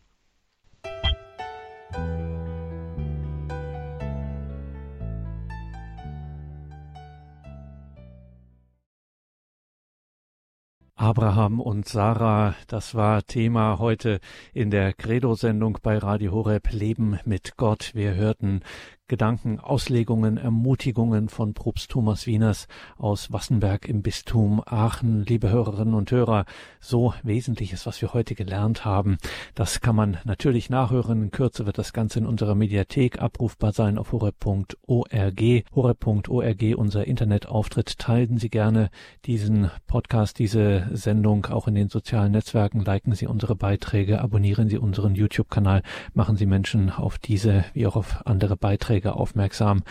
[11.09, 14.21] Abraham und Sarah, das war Thema heute
[14.53, 17.93] in der Credo-Sendung bei Radio Horeb Leben mit Gott.
[17.95, 18.61] Wir hörten
[19.09, 25.25] Gedanken, Auslegungen, Ermutigungen von Propst Thomas Wieners aus Wassenberg im Bistum Aachen.
[25.25, 26.45] Liebe Hörerinnen und Hörer,
[26.79, 29.17] so Wesentliches, was wir heute gelernt haben,
[29.55, 31.23] das kann man natürlich nachhören.
[31.23, 35.41] In Kürze wird das Ganze in unserer Mediathek abrufbar sein auf horeb.org.
[35.75, 37.99] horeb.org, unser Internetauftritt.
[37.99, 38.91] Teilen Sie gerne
[39.25, 42.85] diesen Podcast, diese Sendung auch in den sozialen Netzwerken.
[42.85, 45.83] Liken Sie unsere Beiträge, abonnieren Sie unseren YouTube-Kanal,
[46.13, 49.83] machen Sie Menschen auf diese wie auch auf andere Beiträge Beiträge aufmerksam.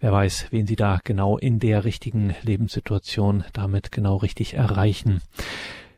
[0.00, 5.22] Wer weiß, wen Sie da genau in der richtigen Lebenssituation damit genau richtig erreichen.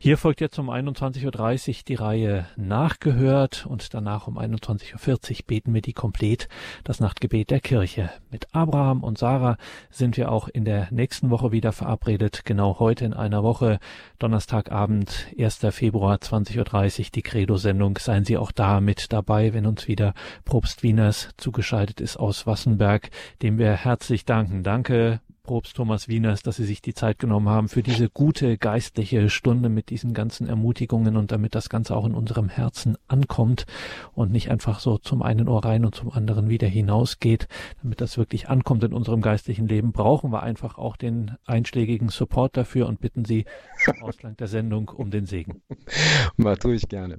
[0.01, 5.73] Hier folgt jetzt um 21.30 Uhr die Reihe Nachgehört und danach um 21.40 Uhr beten
[5.73, 6.47] wir die komplett
[6.85, 8.09] das Nachtgebet der Kirche.
[8.31, 9.57] Mit Abraham und Sarah
[9.89, 12.45] sind wir auch in der nächsten Woche wieder verabredet.
[12.45, 13.77] Genau heute in einer Woche,
[14.19, 15.57] Donnerstagabend, 1.
[15.71, 17.97] Februar 20.30 Uhr, die Credo-Sendung.
[17.97, 20.13] Seien Sie auch da mit dabei, wenn uns wieder
[20.45, 23.09] Probst Wieners zugeschaltet ist aus Wassenberg,
[23.41, 24.63] dem wir herzlich danken.
[24.63, 25.19] Danke,
[25.49, 29.69] Propst Thomas Wieners, dass Sie sich die Zeit genommen haben für diese gute geistliche Stunde
[29.69, 33.65] mit diesen ganzen Ermutigungen und damit das Ganze auch in unserem Herzen ankommt
[34.13, 37.47] und nicht einfach so zum einen Ohr rein und zum anderen wieder hinausgeht.
[37.81, 42.55] Damit das wirklich ankommt in unserem geistlichen Leben, brauchen wir einfach auch den einschlägigen Support
[42.55, 43.45] dafür und bitten Sie
[43.87, 45.63] im Ausgang der Sendung um den Segen.
[46.37, 47.17] Mal tue ich gerne.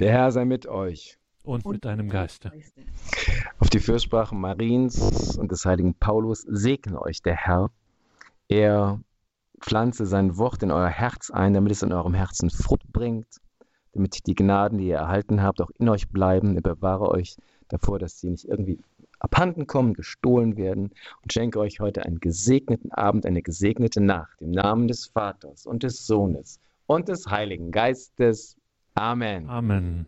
[0.00, 1.16] Der Herr sei mit euch.
[1.42, 2.52] Und, und mit deinem Geiste.
[3.58, 7.70] Auf die Fürsprache Mariens und des heiligen Paulus segne euch der Herr.
[8.48, 9.00] Er
[9.60, 13.40] pflanze sein Wort in euer Herz ein, damit es in eurem Herzen Frucht bringt,
[13.92, 16.54] damit die Gnaden, die ihr erhalten habt, auch in euch bleiben.
[16.56, 17.36] Er bewahre euch
[17.68, 18.78] davor, dass sie nicht irgendwie
[19.18, 20.90] abhanden kommen, gestohlen werden
[21.22, 25.82] und schenke euch heute einen gesegneten Abend, eine gesegnete Nacht im Namen des Vaters und
[25.82, 28.56] des Sohnes und des Heiligen Geistes.
[28.94, 29.48] Amen.
[29.48, 30.06] Amen.